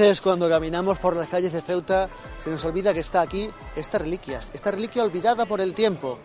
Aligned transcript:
veces 0.00 0.20
cuando 0.22 0.48
caminamos 0.48 0.98
por 0.98 1.14
las 1.14 1.28
calles 1.28 1.52
de 1.52 1.60
Ceuta 1.60 2.08
se 2.38 2.48
nos 2.48 2.64
olvida 2.64 2.94
que 2.94 3.00
está 3.00 3.20
aquí 3.20 3.50
esta 3.76 3.98
reliquia, 3.98 4.40
esta 4.54 4.70
reliquia 4.70 5.04
olvidada 5.04 5.44
por 5.44 5.60
el 5.60 5.74
tiempo. 5.74 6.18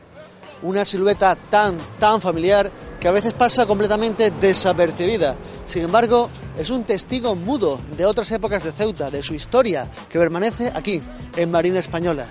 Una 0.62 0.86
silueta 0.86 1.36
tan, 1.36 1.78
tan 2.00 2.22
familiar 2.22 2.72
que 3.02 3.10
a 3.10 3.12
veces 3.12 3.34
pasa 3.34 3.66
completamente 3.66 4.32
desapercibida. 4.32 5.36
Sin 5.66 5.84
embargo, 5.84 6.30
es 6.58 6.70
un 6.70 6.86
testigo 6.86 7.36
mudo 7.36 7.82
de 7.98 8.06
otras 8.06 8.32
épocas 8.32 8.64
de 8.64 8.72
Ceuta, 8.72 9.12
de 9.12 9.22
su 9.22 9.34
historia, 9.34 9.90
que 10.10 10.20
permanece 10.20 10.72
aquí, 10.74 11.02
en 11.36 11.52
Marina 11.52 11.80
Española. 11.80 12.26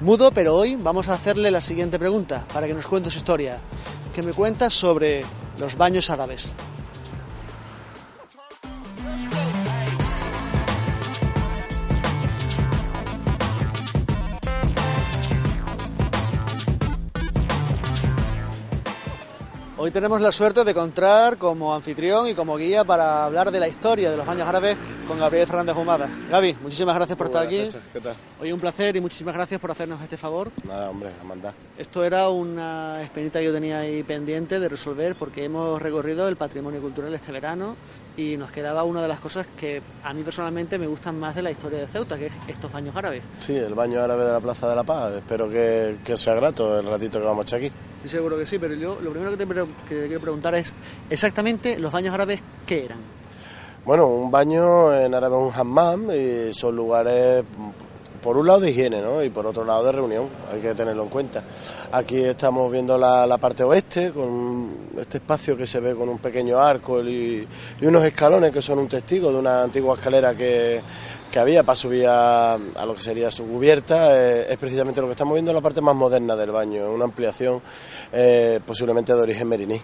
Mudo, 0.00 0.32
pero 0.32 0.56
hoy 0.56 0.74
vamos 0.74 1.08
a 1.08 1.14
hacerle 1.14 1.52
la 1.52 1.60
siguiente 1.60 1.96
pregunta 1.96 2.44
para 2.52 2.66
que 2.66 2.74
nos 2.74 2.88
cuente 2.88 3.08
su 3.08 3.18
historia. 3.18 3.60
Que 4.12 4.22
me 4.22 4.32
cuenta 4.32 4.68
sobre 4.68 5.24
los 5.60 5.76
baños 5.76 6.10
árabes. 6.10 6.56
Hoy 19.84 19.90
tenemos 19.90 20.20
la 20.20 20.30
suerte 20.30 20.62
de 20.62 20.70
encontrar 20.70 21.38
como 21.38 21.74
anfitrión 21.74 22.28
y 22.28 22.34
como 22.34 22.56
guía 22.56 22.84
para 22.84 23.24
hablar 23.24 23.50
de 23.50 23.58
la 23.58 23.66
historia 23.66 24.12
de 24.12 24.16
los 24.16 24.24
baños 24.24 24.46
árabes 24.46 24.76
con 25.08 25.18
Gabriel 25.18 25.44
Fernández 25.44 25.74
Humada. 25.74 26.08
Gaby, 26.30 26.56
muchísimas 26.62 26.94
gracias 26.94 27.18
por 27.18 27.26
estar 27.26 27.44
aquí. 27.44 27.64
¿Qué 27.92 28.00
tal? 28.00 28.14
Hoy 28.40 28.52
un 28.52 28.60
placer 28.60 28.94
y 28.94 29.00
muchísimas 29.00 29.34
gracias 29.34 29.60
por 29.60 29.72
hacernos 29.72 30.00
este 30.00 30.16
favor. 30.16 30.52
Nada, 30.62 30.88
hombre, 30.88 31.10
Amanda. 31.20 31.52
Esto 31.76 32.04
era 32.04 32.28
una 32.28 33.02
experiencia 33.02 33.40
que 33.40 33.46
yo 33.46 33.52
tenía 33.52 33.80
ahí 33.80 34.04
pendiente 34.04 34.60
de 34.60 34.68
resolver 34.68 35.16
porque 35.16 35.46
hemos 35.46 35.82
recorrido 35.82 36.28
el 36.28 36.36
patrimonio 36.36 36.80
cultural 36.80 37.12
este 37.12 37.32
verano 37.32 37.74
y 38.16 38.36
nos 38.36 38.50
quedaba 38.50 38.84
una 38.84 39.02
de 39.02 39.08
las 39.08 39.20
cosas 39.20 39.46
que 39.58 39.80
a 40.04 40.12
mí 40.12 40.22
personalmente 40.22 40.78
me 40.78 40.86
gustan 40.86 41.18
más 41.18 41.34
de 41.34 41.42
la 41.42 41.50
historia 41.50 41.78
de 41.78 41.86
Ceuta, 41.86 42.18
que 42.18 42.26
es 42.26 42.32
estos 42.48 42.72
baños 42.72 42.94
árabes. 42.94 43.22
Sí, 43.40 43.56
el 43.56 43.74
baño 43.74 44.00
árabe 44.00 44.24
de 44.24 44.32
la 44.32 44.40
Plaza 44.40 44.68
de 44.68 44.76
la 44.76 44.84
Paz. 44.84 45.12
Espero 45.14 45.48
que, 45.48 45.96
que 46.04 46.16
sea 46.16 46.34
grato 46.34 46.78
el 46.78 46.86
ratito 46.86 47.18
que 47.18 47.24
vamos 47.24 47.40
a 47.40 47.42
echar 47.42 47.58
aquí. 47.58 47.72
Estoy 47.96 48.10
seguro 48.18 48.36
que 48.36 48.46
sí, 48.46 48.58
pero 48.58 48.74
yo 48.74 48.98
lo 49.00 49.10
primero 49.10 49.30
que 49.30 49.36
te, 49.36 49.46
que 49.46 49.94
te 49.94 50.06
quiero 50.06 50.20
preguntar 50.20 50.54
es 50.54 50.74
exactamente 51.08 51.78
los 51.78 51.92
baños 51.92 52.12
árabes 52.12 52.40
qué 52.66 52.84
eran. 52.84 52.98
Bueno, 53.84 54.06
un 54.06 54.30
baño 54.30 54.94
en 54.94 55.14
árabe 55.14 55.36
es 55.36 55.42
un 55.42 55.52
hammam 55.52 56.10
y 56.12 56.52
son 56.52 56.76
lugares, 56.76 57.44
por 58.22 58.36
un 58.36 58.46
lado 58.46 58.60
de 58.60 58.70
higiene, 58.70 59.00
¿no? 59.00 59.22
Y 59.22 59.30
por 59.30 59.46
otro 59.46 59.64
lado 59.64 59.84
de 59.84 59.92
reunión, 59.92 60.28
hay 60.52 60.60
que 60.60 60.74
tenerlo 60.74 61.02
en 61.02 61.08
cuenta. 61.08 61.42
Aquí 61.90 62.18
estamos 62.18 62.70
viendo 62.70 62.96
la, 62.96 63.26
la 63.26 63.36
parte 63.36 63.64
oeste, 63.64 64.12
con 64.12 64.70
este 64.96 65.18
espacio 65.18 65.56
que 65.56 65.66
se 65.66 65.80
ve 65.80 65.94
con 65.94 66.08
un 66.08 66.18
pequeño 66.18 66.58
arco 66.58 67.02
y, 67.02 67.46
unos 67.82 68.04
escalones 68.04 68.52
que 68.52 68.62
son 68.62 68.78
un 68.78 68.88
testigo 68.88 69.32
de 69.32 69.38
una 69.38 69.64
antigua 69.64 69.96
escalera 69.96 70.34
que, 70.34 70.80
que 71.30 71.38
había 71.38 71.64
para 71.64 71.74
subir 71.74 72.06
a, 72.06 72.54
a 72.54 72.86
lo 72.86 72.94
que 72.94 73.02
sería 73.02 73.30
su 73.30 73.44
cubierta. 73.44 74.16
Eh, 74.16 74.52
es 74.52 74.58
precisamente 74.58 75.00
lo 75.00 75.08
que 75.08 75.14
estamos 75.14 75.34
viendo 75.34 75.50
en 75.50 75.56
la 75.56 75.60
parte 75.60 75.80
más 75.80 75.96
moderna 75.96 76.36
del 76.36 76.52
baño, 76.52 76.92
una 76.92 77.04
ampliación 77.04 77.60
eh, 78.12 78.60
posiblemente 78.64 79.12
de 79.12 79.20
origen 79.20 79.48
meriní. 79.48 79.80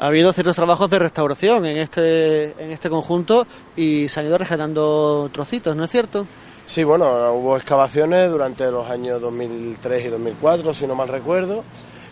Ha 0.00 0.06
habido 0.06 0.32
ciertos 0.32 0.54
trabajos 0.54 0.88
de 0.90 1.00
restauración 1.00 1.66
en 1.66 1.76
este, 1.78 2.50
en 2.62 2.70
este 2.70 2.88
conjunto 2.88 3.48
y 3.76 4.08
se 4.08 4.20
han 4.20 4.26
ido 4.26 4.38
rescatando 4.38 5.28
trocitos, 5.32 5.74
¿no 5.74 5.82
es 5.82 5.90
cierto? 5.90 6.24
Sí, 6.68 6.84
bueno, 6.84 7.32
hubo 7.32 7.56
excavaciones 7.56 8.30
durante 8.30 8.70
los 8.70 8.90
años 8.90 9.22
2003 9.22 10.04
y 10.04 10.08
2004, 10.08 10.74
si 10.74 10.86
no 10.86 10.94
mal 10.94 11.08
recuerdo, 11.08 11.64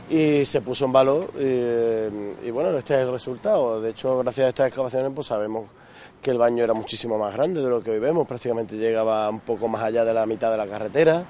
y 0.09 0.47
se 0.47 0.63
puso 0.63 0.87
en 0.87 0.93
valor 0.93 1.31
y, 1.39 2.51
bueno, 2.51 2.71
este 2.79 2.95
es 2.95 3.01
el 3.01 3.13
resultado. 3.13 3.83
De 3.83 3.91
hecho, 3.91 4.17
gracias 4.17 4.47
a 4.47 4.49
estas 4.49 4.69
excavaciones 4.69 5.13
pues 5.15 5.27
sabemos 5.27 5.67
que 6.23 6.31
el 6.31 6.39
baño 6.39 6.65
era 6.65 6.73
muchísimo 6.73 7.19
más 7.19 7.35
grande 7.35 7.61
de 7.61 7.69
lo 7.69 7.83
que 7.83 7.91
hoy 7.91 7.99
vemos, 7.99 8.27
prácticamente 8.27 8.79
llegaba 8.79 9.29
un 9.29 9.41
poco 9.41 9.69
más 9.69 9.83
allá 9.83 10.07
de 10.07 10.15
la 10.15 10.25
mitad 10.25 10.51
de 10.51 10.57
la 10.57 10.67
carretera. 10.67 11.23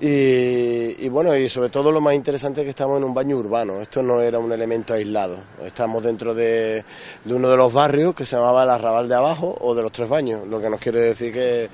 Y, 0.00 1.04
y 1.04 1.08
bueno, 1.10 1.36
y 1.36 1.50
sobre 1.50 1.68
todo 1.68 1.92
lo 1.92 2.00
más 2.00 2.14
interesante 2.14 2.62
es 2.62 2.64
que 2.64 2.70
estamos 2.70 2.96
en 2.96 3.04
un 3.04 3.12
baño 3.12 3.36
urbano, 3.36 3.82
esto 3.82 4.02
no 4.02 4.22
era 4.22 4.38
un 4.38 4.50
elemento 4.50 4.94
aislado, 4.94 5.36
estamos 5.66 6.02
dentro 6.02 6.34
de, 6.34 6.82
de 7.24 7.34
uno 7.34 7.50
de 7.50 7.58
los 7.58 7.70
barrios 7.74 8.14
que 8.14 8.24
se 8.24 8.36
llamaba 8.36 8.62
el 8.62 8.70
Arrabal 8.70 9.06
de 9.06 9.16
Abajo 9.16 9.54
o 9.60 9.74
de 9.74 9.82
los 9.82 9.92
Tres 9.92 10.08
Baños, 10.08 10.48
lo 10.48 10.62
que 10.62 10.70
nos 10.70 10.80
quiere 10.80 11.02
decir 11.02 11.30
que 11.30 11.68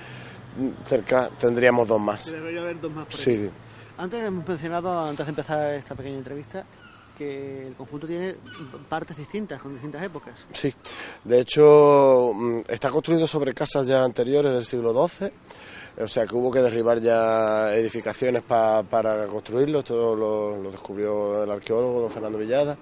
cerca 0.86 1.30
tendríamos 1.38 1.86
dos 1.88 2.00
más. 2.00 2.26
Debería 2.30 2.60
haber 2.60 2.80
dos 2.80 2.92
más 2.92 3.06
por 3.06 3.14
Sí, 3.14 3.36
sí. 3.36 3.50
Antes 3.98 4.24
hemos 4.24 4.46
mencionado, 4.48 5.06
antes 5.06 5.26
de 5.26 5.30
empezar 5.30 5.74
esta 5.74 5.94
pequeña 5.94 6.16
entrevista, 6.16 6.64
que 7.18 7.62
el 7.66 7.74
conjunto 7.74 8.06
tiene 8.06 8.34
partes 8.88 9.14
distintas, 9.14 9.60
con 9.60 9.72
distintas 9.74 10.02
épocas. 10.02 10.46
Sí, 10.52 10.72
de 11.22 11.40
hecho 11.40 12.32
mm, 12.34 12.56
está 12.66 12.88
construido 12.88 13.26
sobre 13.26 13.52
casas 13.52 13.86
ya 13.86 14.02
anteriores 14.02 14.52
del 14.52 14.64
siglo 14.64 15.06
XII, 15.06 15.30
o 16.02 16.08
sea 16.08 16.26
que 16.26 16.34
hubo 16.36 16.50
que 16.50 16.60
derribar 16.60 17.00
ya 17.00 17.74
edificaciones 17.74 18.42
pa- 18.42 18.82
para 18.82 19.26
construirlo, 19.26 19.80
esto 19.80 20.14
lo, 20.16 20.70
descubrió 20.70 21.44
el 21.44 21.50
arqueólogo 21.50 22.00
don 22.02 22.10
Fernando 22.10 22.38
Villada, 22.38 22.76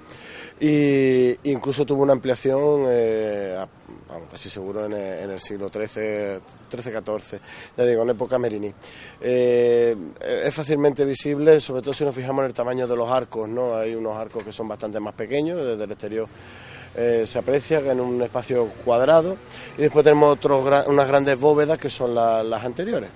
y 0.60 1.36
incluso 1.50 1.84
tuvo 1.86 2.02
una 2.02 2.12
ampliación, 2.12 2.84
eh, 2.88 3.56
a- 3.58 3.68
casi 4.30 4.48
seguro 4.48 4.86
en 4.86 4.92
el, 4.92 5.24
en 5.24 5.30
el 5.30 5.40
siglo 5.40 5.68
XIII, 5.68 6.40
XIII-XIV, 6.70 7.40
ya 7.76 7.84
digo, 7.84 8.02
en 8.02 8.10
época 8.10 8.38
meriní. 8.38 8.72
Eh, 9.20 9.94
es 10.44 10.54
fácilmente 10.54 11.04
visible, 11.04 11.60
sobre 11.60 11.82
todo 11.82 11.92
si 11.94 12.04
nos 12.04 12.14
fijamos 12.14 12.40
en 12.42 12.46
el 12.46 12.54
tamaño 12.54 12.86
de 12.86 12.96
los 12.96 13.10
arcos, 13.10 13.48
¿no? 13.48 13.74
Hay 13.76 13.94
unos 13.94 14.16
arcos 14.16 14.42
que 14.44 14.52
son 14.52 14.66
bastante 14.68 14.98
más 15.00 15.14
pequeños, 15.14 15.64
desde 15.64 15.84
el 15.84 15.90
exterior 15.92 16.26
eh, 16.96 17.24
se 17.26 17.38
aprecia 17.38 17.80
que 17.82 17.90
en 17.90 18.00
un 18.00 18.20
espacio 18.22 18.66
cuadrado 18.84 19.36
y 19.76 19.82
después 19.82 20.02
tenemos 20.04 20.30
otros 20.32 20.86
unas 20.88 21.08
grandes 21.08 21.38
bóvedas 21.38 21.78
que 21.78 21.90
son 21.90 22.14
la- 22.14 22.42
las 22.42 22.64
anteriores. 22.64 23.10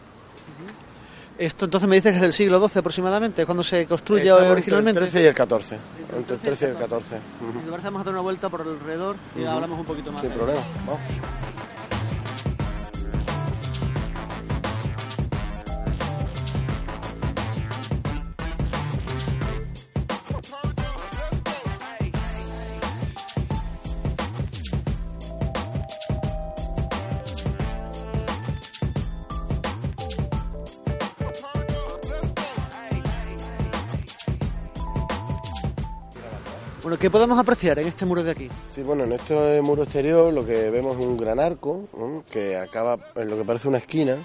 Esto 1.38 1.64
entonces 1.64 1.88
me 1.88 1.96
dices 1.96 2.12
que 2.12 2.16
es 2.16 2.22
del 2.22 2.32
siglo 2.34 2.60
XII 2.68 2.78
aproximadamente, 2.80 3.44
cuando 3.46 3.62
se 3.64 3.86
construye 3.86 4.24
Estamos 4.28 4.50
originalmente. 4.52 5.00
Entre 5.00 5.06
el 5.06 5.10
13 5.10 5.24
y 5.24 5.26
el 5.28 5.34
14. 5.34 5.78
Entre 6.16 6.34
el 6.36 6.40
13 6.40 6.66
y 6.66 6.68
el 6.68 6.76
14. 6.76 7.14
ujú, 7.16 7.52
Si 7.58 7.64
te 7.64 7.70
parece, 7.70 7.86
vamos 7.88 8.00
a 8.02 8.04
dar 8.04 8.14
una 8.14 8.22
vuelta 8.22 8.48
por 8.48 8.60
alrededor 8.60 9.16
y 9.36 9.44
hablamos 9.44 9.80
un 9.80 9.86
poquito 9.86 10.12
más. 10.12 10.20
Sin 10.20 10.30
problema. 10.30 10.60
Vamos. 10.86 11.00
¿Qué 37.02 37.10
podemos 37.10 37.36
apreciar 37.36 37.80
en 37.80 37.88
este 37.88 38.06
muro 38.06 38.22
de 38.22 38.30
aquí? 38.30 38.48
Sí, 38.70 38.84
bueno, 38.84 39.02
en 39.02 39.10
este 39.10 39.60
muro 39.60 39.82
exterior 39.82 40.32
lo 40.32 40.46
que 40.46 40.70
vemos 40.70 40.96
es 40.96 41.04
un 41.04 41.16
gran 41.16 41.40
arco 41.40 41.88
que 42.30 42.56
acaba 42.56 42.96
en 43.16 43.28
lo 43.28 43.36
que 43.36 43.44
parece 43.44 43.66
una 43.66 43.78
esquina 43.78 44.24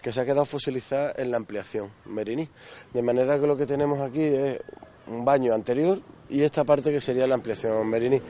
que 0.00 0.12
se 0.12 0.20
ha 0.20 0.24
quedado 0.24 0.44
fosilizada 0.44 1.14
en 1.16 1.32
la 1.32 1.36
ampliación 1.38 1.90
meriní. 2.04 2.48
De 2.94 3.02
manera 3.02 3.40
que 3.40 3.46
lo 3.48 3.56
que 3.56 3.66
tenemos 3.66 4.00
aquí 4.00 4.22
es 4.22 4.60
un 5.08 5.24
baño 5.24 5.52
anterior 5.52 5.98
y 6.28 6.42
esta 6.42 6.62
parte 6.62 6.92
que 6.92 7.00
sería 7.00 7.26
la 7.26 7.34
ampliación 7.34 7.84
meriní. 7.88 8.22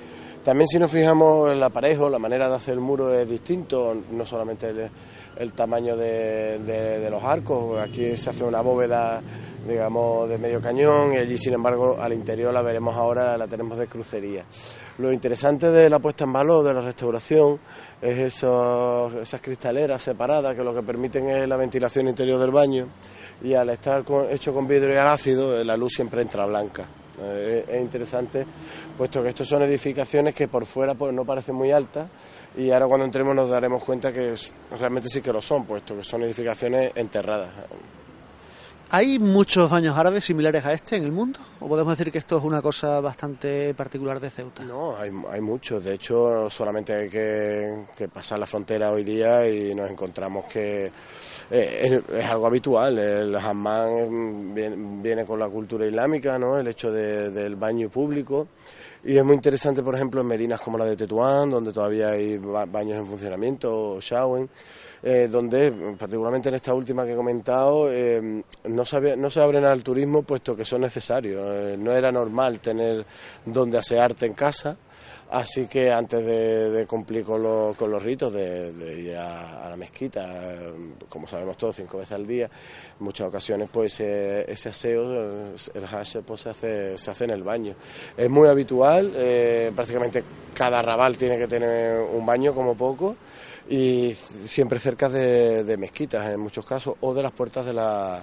También 0.42 0.69
si 0.69 0.78
nos 0.78 0.91
fijamos 0.91 1.50
en 1.50 1.59
el 1.59 1.62
aparejo, 1.62 2.09
la 2.09 2.18
manera 2.18 2.48
de 2.48 2.56
hacer 2.56 2.72
el 2.72 2.80
muro 2.80 3.12
es 3.12 3.28
distinto, 3.28 3.95
no 4.10 4.24
solamente 4.24 4.71
el, 4.71 4.91
el 5.37 5.53
tamaño 5.53 5.97
de, 5.97 7.09
los 7.11 7.23
arcos, 7.25 7.79
aquí 7.81 8.17
se 8.17 8.31
hace 8.31 8.45
una 8.45 8.61
bóveda 8.61 9.21
digamos 9.67 10.29
de 10.29 10.39
medio 10.39 10.61
cañón 10.61 11.13
y 11.15 11.19
allí 11.19 11.39
sin 11.39 11.53
embargo 11.55 11.97
al 12.01 12.13
interior 12.13 12.53
la 12.53 12.63
veremos 12.63 12.97
ahora, 12.97 13.39
la 13.39 13.47
tenemos 13.47 13.79
de 13.79 13.87
crucería. 13.87 14.45
Lo 14.99 15.13
interesante 15.13 15.71
de 15.71 15.89
la 15.89 16.01
puesta 16.01 16.25
en 16.25 16.33
valor 16.33 16.65
de 16.65 16.75
la 16.75 16.81
restauración 16.81 17.59
es 18.01 18.19
esos- 18.19 19.15
esas 19.15 19.41
cristaleras 19.41 20.03
separadas 20.03 20.55
que 20.55 20.65
lo 20.65 20.75
que 20.75 20.83
permiten 20.83 21.29
es 21.31 21.49
la 21.49 21.57
ventilación 21.57 22.09
interior 22.09 22.41
del 22.41 22.51
baño 22.51 22.89
y 23.43 23.55
al 23.55 23.71
estar 23.71 24.05
hecho 24.31 24.53
con 24.53 24.67
vidrio 24.67 24.95
y 24.95 24.97
al 24.97 25.09
ácido 25.09 25.57
eh, 25.59 25.65
la 25.65 25.77
luz 25.77 25.93
siempre 25.95 26.23
entra 26.23 26.45
blanca. 26.45 26.84
Eh, 27.21 27.65
es 27.69 27.81
interesante 27.81 28.45
puesto 28.99 29.23
que 29.23 29.29
estos 29.29 29.47
son 29.49 29.63
edificaciones 29.63 30.34
que 30.34 30.49
por 30.49 30.67
fuera 30.67 30.95
pues 30.95 31.13
no 31.15 31.25
parecen 31.25 31.55
muy 31.55 31.71
altas 31.71 32.09
y 32.57 32.71
ahora 32.71 32.87
cuando 32.87 33.07
entremos 33.07 33.34
nos 33.34 33.49
daremos 33.51 33.83
cuenta 33.84 34.13
que 34.13 34.34
realmente 34.78 35.09
sí 35.09 35.21
que 35.21 35.33
lo 35.33 35.41
son, 35.43 35.65
puesto 35.65 35.97
que 35.97 36.04
son 36.04 36.22
edificaciones 36.22 36.93
enterradas. 36.95 37.51
¿Hay 38.95 39.19
muchos 39.19 39.71
baños 39.71 39.97
árabes 39.97 40.22
similares 40.22 40.66
a 40.66 40.75
este 40.75 40.97
en 40.97 41.04
el 41.04 41.13
mundo? 41.13 41.41
¿O 41.60 41.66
podemos 41.69 41.97
decir 41.97 42.13
que 42.13 42.19
esto 42.19 42.37
es 42.37 42.45
una 42.45 42.60
cosa 42.60 43.01
bastante 43.01 43.72
particular 43.72 44.21
de 44.21 44.28
Ceuta? 44.28 44.65
No, 44.65 44.95
hay, 44.99 45.10
hay 45.31 45.41
muchos. 45.41 45.83
De 45.83 45.95
hecho, 45.95 46.51
solamente 46.51 46.93
hay 46.95 47.09
que, 47.09 47.84
que 47.97 48.09
pasar 48.09 48.39
la 48.39 48.45
frontera 48.45 48.91
hoy 48.91 49.03
día 49.03 49.48
y 49.48 49.75
nos 49.75 49.91
encontramos 49.91 50.45
que 50.45 50.93
eh, 51.51 52.03
es, 52.10 52.16
es 52.19 52.25
algo 52.27 52.47
habitual. 52.47 52.98
El 52.98 53.34
hammam 53.34 54.10
mm, 54.10 54.55
viene, 54.55 54.77
viene 55.03 55.25
con 55.25 55.39
la 55.39 55.48
cultura 55.48 55.87
islámica, 55.87 56.39
¿no? 56.39 56.59
El 56.59 56.66
hecho 56.69 56.93
de- 56.93 57.31
del 57.31 57.57
baño 57.57 57.89
público. 57.89 58.48
Y 59.04 59.16
es 59.16 59.25
muy 59.25 59.34
interesante, 59.34 59.83
por 59.83 59.97
ejemplo, 59.97 60.21
en 60.21 60.28
medinas 60.28 60.60
como 60.60 60.78
la 60.78 60.84
de 60.84 60.97
Tetuán, 60.97 61.51
donde 61.51 61.72
todavía 61.72 62.10
hay 62.10 62.39
baños 62.39 62.99
en 62.99 63.07
funcionamiento, 63.07 63.95
o 63.95 64.01
showering, 64.01 64.49
eh, 65.03 65.27
donde, 65.28 65.97
particularmente 65.99 66.51
en 66.51 66.54
esta 66.54 66.72
última 66.72 67.04
que 67.04 67.15
he 67.15 67.16
comentado, 67.16 67.91
eh, 67.91 68.45
no, 68.65 68.84
se 68.84 69.16
no 69.16 69.28
se 69.28 69.41
abren 69.41 69.65
al 69.65 69.83
turismo 69.83 70.22
puesto 70.22 70.54
que 70.54 70.65
son 70.65 70.83
necesarios. 70.83 71.45
Eh, 71.45 71.77
no 71.77 71.93
era 71.93 72.13
normal 72.13 72.60
tener 72.60 73.04
donde 73.45 73.78
asearte 73.78 74.27
en 74.27 74.34
casa. 74.34 74.77
Así 75.33 75.67
que 75.67 75.91
antes 75.91 76.27
de, 76.27 76.84
cumplir 76.87 77.25
con 77.25 77.43
los, 77.43 77.75
con 77.75 77.91
los 77.91 78.03
ritos 78.03 78.31
de, 78.34 79.01
ir 79.01 79.17
a, 79.17 79.67
la 79.71 79.77
mezquita, 79.79 80.29
como 81.09 81.27
sabemos 81.27 81.57
todos, 81.57 81.77
cinco 81.77 81.97
veces 81.97 82.13
al 82.13 82.27
día, 82.27 82.45
en 82.45 83.03
muchas 83.03 83.29
ocasiones 83.29 83.71
pues 83.73 83.99
ese, 83.99 84.69
aseo, 84.69 85.55
el 85.73 85.84
hash 85.91 86.19
pues, 86.19 86.43
se, 86.43 86.51
hace, 86.51 86.99
se 86.99 87.11
hace 87.11 87.25
en 87.25 87.31
el 87.31 87.43
baño. 87.43 87.75
Es 88.15 88.29
muy 88.29 88.47
habitual, 88.47 89.11
eh, 89.17 89.73
prácticamente 89.75 90.23
cada 90.53 90.81
arrabal 90.81 91.17
tiene 91.17 91.39
que 91.39 91.49
tener 91.49 91.99
un 91.99 92.27
baño 92.27 92.55
como 92.55 92.77
poco 92.77 93.17
y 93.71 94.13
siempre 94.13 94.79
cerca 94.79 95.09
de, 95.09 95.77
mezquitas 95.79 96.27
en 96.31 96.41
muchos 96.41 96.67
casos 96.67 96.97
o 97.01 97.15
de 97.15 97.23
las 97.23 97.33
puertas 97.33 97.65
de, 97.65 97.73
la, 97.73 98.23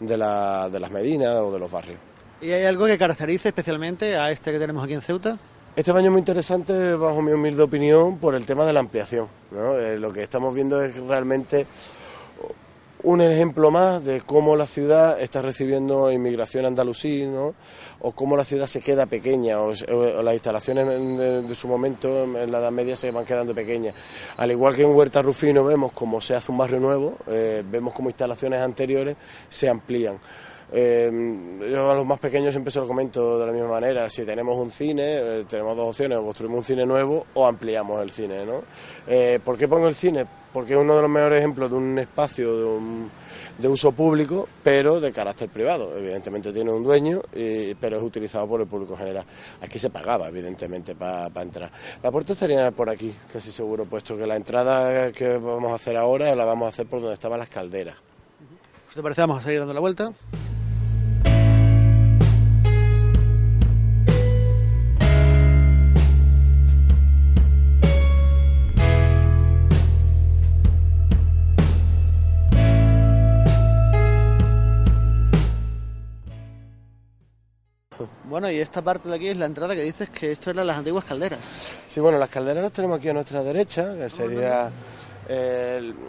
de, 0.00 0.16
la, 0.16 0.68
de 0.68 0.80
las 0.80 0.90
medinas 0.90 1.36
o 1.36 1.52
de 1.52 1.60
los 1.60 1.70
barrios. 1.70 2.00
¿Y 2.40 2.50
hay 2.50 2.64
algo 2.64 2.86
que 2.86 2.98
caracterice 2.98 3.50
especialmente 3.50 4.16
a 4.16 4.32
este 4.32 4.50
que 4.50 4.58
tenemos 4.58 4.82
aquí 4.82 4.94
en 4.94 5.02
Ceuta? 5.02 5.38
Este 5.78 5.92
baño 5.92 6.06
es 6.06 6.10
muy 6.10 6.18
interesante, 6.18 6.96
bajo 6.96 7.22
mi 7.22 7.30
humilde 7.30 7.62
opinión, 7.62 8.18
por 8.18 8.34
el 8.34 8.44
tema 8.44 8.66
de 8.66 8.72
la 8.72 8.80
ampliación. 8.80 9.28
Eh, 9.54 9.96
lo 9.96 10.12
que 10.12 10.24
estamos 10.24 10.52
viendo 10.52 10.82
es 10.82 10.96
realmente 10.96 11.68
un 13.04 13.20
ejemplo 13.20 13.70
más 13.70 14.04
de 14.04 14.20
cómo 14.22 14.56
la 14.56 14.66
ciudad 14.66 15.20
está 15.20 15.40
recibiendo 15.40 16.10
inmigración 16.10 16.64
andalusí, 16.64 17.26
¿no? 17.26 17.54
o 18.00 18.10
cómo 18.10 18.36
la 18.36 18.44
ciudad 18.44 18.66
se 18.66 18.80
queda 18.80 19.06
pequeña, 19.06 19.60
o, 19.60 19.72
las 20.20 20.34
instalaciones 20.34 20.84
de, 21.46 21.54
su 21.54 21.68
momento 21.68 22.24
en 22.24 22.50
la 22.50 22.58
Edad 22.58 22.72
Media 22.72 22.96
se 22.96 23.12
van 23.12 23.24
quedando 23.24 23.54
pequeñas. 23.54 23.94
Al 24.36 24.50
igual 24.50 24.74
que 24.74 24.82
en 24.82 24.90
Huerta 24.90 25.22
Rufino 25.22 25.62
vemos 25.62 25.92
cómo 25.92 26.20
se 26.20 26.34
hace 26.34 26.50
un 26.50 26.58
barrio 26.58 26.80
nuevo, 26.80 27.18
eh, 27.28 27.62
vemos 27.64 27.94
cómo 27.94 28.08
instalaciones 28.08 28.60
anteriores 28.60 29.16
se 29.48 29.68
amplían. 29.68 30.18
Eh, 30.70 31.58
yo 31.72 31.90
a 31.90 31.94
los 31.94 32.04
más 32.04 32.18
pequeños 32.18 32.52
siempre 32.52 32.70
se 32.70 32.80
lo 32.80 32.86
comento 32.86 33.38
de 33.38 33.46
la 33.46 33.52
misma 33.52 33.68
manera. 33.68 34.08
Si 34.10 34.24
tenemos 34.24 34.56
un 34.58 34.70
cine, 34.70 35.02
eh, 35.04 35.44
tenemos 35.48 35.76
dos 35.76 35.88
opciones, 35.88 36.18
o 36.18 36.24
construimos 36.24 36.58
un 36.58 36.64
cine 36.64 36.86
nuevo 36.86 37.26
o 37.34 37.46
ampliamos 37.46 38.02
el 38.02 38.10
cine. 38.10 38.44
¿no? 38.44 38.62
Eh, 39.06 39.40
¿Por 39.44 39.56
qué 39.56 39.66
pongo 39.66 39.88
el 39.88 39.94
cine? 39.94 40.26
Porque 40.52 40.74
es 40.74 40.78
uno 40.78 40.96
de 40.96 41.02
los 41.02 41.10
mejores 41.10 41.38
ejemplos 41.38 41.70
de 41.70 41.76
un 41.76 41.98
espacio 41.98 42.56
de, 42.56 42.80
de 43.58 43.68
uso 43.68 43.92
público, 43.92 44.48
pero 44.62 45.00
de 45.00 45.12
carácter 45.12 45.48
privado. 45.48 45.96
Evidentemente 45.96 46.52
tiene 46.52 46.72
un 46.72 46.82
dueño, 46.82 47.20
pero 47.78 47.98
es 47.98 48.02
utilizado 48.02 48.48
por 48.48 48.62
el 48.62 48.66
público 48.66 48.96
general. 48.96 49.26
Aquí 49.60 49.78
se 49.78 49.90
pagaba, 49.90 50.28
evidentemente, 50.28 50.94
para 50.94 51.42
entrar. 51.42 51.70
La 52.02 52.10
puerta 52.10 52.32
estaría 52.32 52.70
por 52.70 52.88
aquí, 52.88 53.14
casi 53.30 53.52
seguro, 53.52 53.84
puesto 53.84 54.16
que 54.16 54.26
la 54.26 54.36
entrada 54.36 55.12
que 55.12 55.36
vamos 55.36 55.70
a 55.70 55.74
hacer 55.74 55.98
ahora 55.98 56.34
la 56.34 56.46
vamos 56.46 56.64
a 56.64 56.68
hacer 56.68 56.86
por 56.86 57.00
donde 57.00 57.14
estaban 57.14 57.38
las 57.38 57.50
calderas. 57.50 57.96
¿Te 58.94 59.02
parece? 59.02 59.20
Vamos 59.20 59.40
a 59.40 59.42
seguir 59.42 59.60
dando 59.60 59.74
la 59.74 59.80
vuelta. 59.80 60.12
Bueno, 78.38 78.52
y 78.52 78.60
esta 78.60 78.82
parte 78.82 79.08
de 79.08 79.16
aquí 79.16 79.26
es 79.26 79.36
la 79.36 79.46
entrada 79.46 79.74
que 79.74 79.82
dices 79.82 80.10
que 80.10 80.30
esto 80.30 80.50
eran 80.50 80.64
las 80.64 80.78
antiguas 80.78 81.04
calderas. 81.04 81.74
Sí, 81.88 81.98
bueno, 81.98 82.18
las 82.18 82.28
calderas 82.28 82.62
las 82.62 82.72
tenemos 82.72 83.00
aquí 83.00 83.08
a 83.08 83.12
nuestra 83.12 83.42
derecha, 83.42 83.96
que 83.96 84.08
sería 84.08 84.70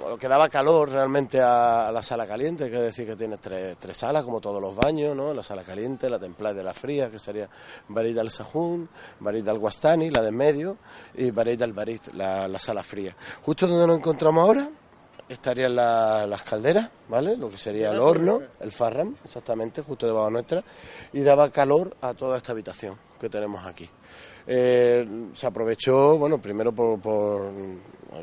lo 0.07 0.15
que 0.15 0.27
daba 0.27 0.47
calor 0.47 0.91
realmente 0.91 1.41
a, 1.41 1.89
la 1.91 2.03
sala 2.03 2.27
caliente, 2.27 2.69
que 2.69 2.75
es 2.75 2.83
decir 2.83 3.07
que 3.07 3.15
tiene 3.15 3.37
tres, 3.37 3.77
tres, 3.79 3.97
salas, 3.97 4.23
como 4.23 4.39
todos 4.39 4.61
los 4.61 4.75
baños, 4.75 5.15
¿no? 5.15 5.33
La 5.33 5.41
sala 5.41 5.63
caliente, 5.63 6.07
la 6.07 6.19
templada 6.19 6.53
de 6.53 6.61
la 6.61 6.75
fría, 6.75 7.09
que 7.09 7.17
sería 7.17 7.49
Barit 7.87 8.19
al 8.19 8.29
Sahun, 8.29 8.87
Barit 9.21 9.47
al 9.47 9.57
Guastani, 9.57 10.11
la 10.11 10.21
de 10.21 10.29
en 10.29 10.37
medio, 10.37 10.77
y 11.15 11.31
Barit 11.31 11.63
al 11.63 11.73
Barit, 11.73 12.13
la, 12.13 12.47
la 12.47 12.59
sala 12.59 12.83
fría. 12.83 13.15
Justo 13.41 13.65
donde 13.65 13.87
nos 13.87 13.97
encontramos 13.97 14.45
ahora, 14.45 14.69
estarían 15.29 15.75
las 15.75 16.43
calderas, 16.43 16.89
¿vale? 17.07 17.37
Lo 17.37 17.49
que 17.49 17.57
sería 17.57 17.91
el 17.91 17.99
horno, 17.99 18.41
el 18.59 18.71
farram, 18.71 19.15
exactamente, 19.23 19.81
justo 19.81 20.07
debajo 20.07 20.29
nuestra, 20.29 20.63
y 21.13 21.21
daba 21.21 21.49
calor 21.51 21.95
a 22.01 22.13
toda 22.13 22.37
esta 22.37 22.51
habitación 22.51 22.97
que 23.19 23.29
tenemos 23.29 23.65
aquí. 23.65 23.89
Eh, 24.47 25.29
se 25.33 25.45
aprovechó, 25.47 26.17
bueno, 26.17 26.41
primero 26.41 26.73
por, 26.73 27.51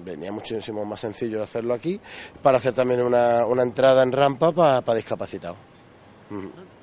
venía 0.02 0.32
muchísimo 0.32 0.84
más 0.84 1.00
sencillo 1.00 1.42
hacerlo 1.42 1.74
aquí, 1.74 2.00
para 2.42 2.58
hacer 2.58 2.74
también 2.74 3.00
una, 3.00 3.46
una 3.46 3.62
entrada 3.62 4.02
en 4.02 4.10
rampa 4.12 4.52
para 4.52 4.94
discapacitados. 4.94 5.58
No 6.30 6.75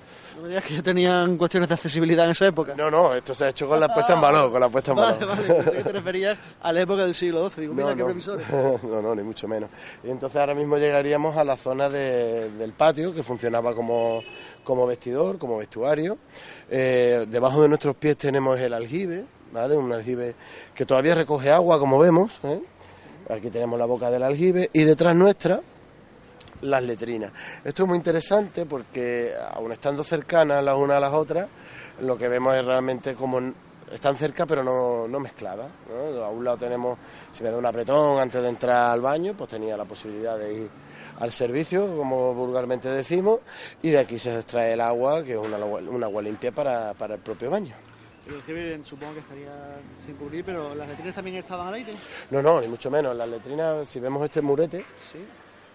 me 0.43 0.49
digas 0.49 0.65
que 0.65 0.73
ya 0.73 0.83
tenían 0.83 1.37
cuestiones 1.37 1.69
de 1.69 1.75
accesibilidad 1.75 2.25
en 2.25 2.31
esa 2.31 2.45
época. 2.45 2.75
No, 2.75 2.91
no, 2.91 3.13
esto 3.13 3.33
se 3.33 3.45
ha 3.45 3.49
hecho 3.49 3.65
con 3.65 3.79
la 3.79 3.93
puesta 3.93 4.13
en 4.13 4.19
valor, 4.19 4.51
con 4.51 4.59
la 4.59 4.67
puesta 4.67 4.91
en 4.91 4.97
valor. 4.97 5.25
Vale, 5.25 5.45
vale, 5.45 5.71
¿qué 5.71 5.83
te 5.83 5.93
referías 5.93 6.37
a 6.61 6.73
la 6.73 6.81
época 6.81 7.05
del 7.05 7.15
siglo 7.15 7.49
XII? 7.49 7.61
Digo, 7.61 7.73
mira, 7.73 7.91
no, 7.91 7.95
qué 7.95 8.03
previsores. 8.03 8.45
No, 8.83 9.01
no, 9.01 9.15
ni 9.15 9.23
mucho 9.23 9.47
menos. 9.47 9.69
Y 10.03 10.09
entonces 10.09 10.37
ahora 10.37 10.53
mismo 10.53 10.77
llegaríamos 10.77 11.37
a 11.37 11.45
la 11.45 11.55
zona 11.55 11.89
del 11.89 12.73
patio, 12.73 13.13
que 13.13 13.23
funcionaba 13.23 13.73
como, 13.73 14.21
como 14.65 14.85
vestidor, 14.85 15.37
como 15.37 15.57
vestuario. 15.57 16.17
Eh, 16.69 17.25
debajo 17.29 17.61
de 17.61 17.69
nuestros 17.69 17.95
pies 17.95 18.17
tenemos 18.17 18.59
el 18.59 18.73
aljibe, 18.73 19.23
¿vale? 19.53 19.77
Un 19.77 19.93
aljibe 19.93 20.35
que 20.75 20.85
todavía 20.85 21.15
recoge 21.15 21.51
agua, 21.51 21.79
como 21.79 21.97
vemos. 21.97 22.33
¿eh? 22.43 22.61
Aquí 23.29 23.49
tenemos 23.49 23.79
la 23.79 23.85
boca 23.85 24.11
del 24.11 24.23
aljibe 24.23 24.69
y 24.73 24.83
detrás 24.83 25.15
nuestra 25.15 25.61
las 26.63 26.83
letrinas. 26.83 27.31
Esto 27.63 27.83
es 27.83 27.89
muy 27.89 27.97
interesante 27.97 28.65
porque, 28.65 29.33
aun 29.53 29.71
estando 29.71 30.03
cercanas 30.03 30.63
las 30.63 30.75
unas 30.75 30.97
a 30.97 30.99
las 30.99 31.13
otras, 31.13 31.47
lo 32.01 32.17
que 32.17 32.27
vemos 32.27 32.55
es 32.55 32.65
realmente 32.65 33.13
como 33.13 33.39
están 33.91 34.17
cerca 34.17 34.45
pero 34.45 34.63
no, 34.63 35.07
no 35.07 35.19
mezcladas. 35.19 35.69
A 35.89 36.29
un 36.29 36.43
lado 36.43 36.57
tenemos, 36.57 36.97
si 37.31 37.43
me 37.43 37.51
da 37.51 37.57
un 37.57 37.65
apretón 37.65 38.19
antes 38.19 38.41
de 38.41 38.49
entrar 38.49 38.91
al 38.91 39.01
baño, 39.01 39.33
pues 39.37 39.49
tenía 39.49 39.77
la 39.77 39.85
posibilidad 39.85 40.37
de 40.37 40.53
ir 40.53 40.69
al 41.19 41.31
servicio, 41.31 41.95
como 41.95 42.33
vulgarmente 42.33 42.89
decimos, 42.89 43.39
y 43.81 43.91
de 43.91 43.99
aquí 43.99 44.17
se 44.17 44.35
extrae 44.35 44.73
el 44.73 44.81
agua, 44.81 45.23
que 45.23 45.33
es 45.33 45.39
una, 45.39 45.57
un 45.57 46.03
agua 46.03 46.21
limpia 46.23 46.51
para, 46.51 46.93
para 46.95 47.15
el 47.15 47.21
propio 47.21 47.51
baño. 47.51 47.75
supongo 48.83 49.13
que 49.13 49.19
estaría 49.19 49.51
sin 50.03 50.15
cubrir, 50.15 50.43
pero 50.43 50.73
¿las 50.73 50.87
letrinas 50.87 51.13
también 51.13 51.37
estaban 51.37 51.67
al 51.67 51.75
aire? 51.75 51.93
No, 52.31 52.41
no, 52.41 52.59
ni 52.59 52.67
mucho 52.67 52.89
menos. 52.89 53.15
Las 53.15 53.29
letrinas, 53.29 53.87
si 53.87 53.99
vemos 53.99 54.25
este 54.25 54.41
murete, 54.41 54.79
¿Sí? 54.79 55.23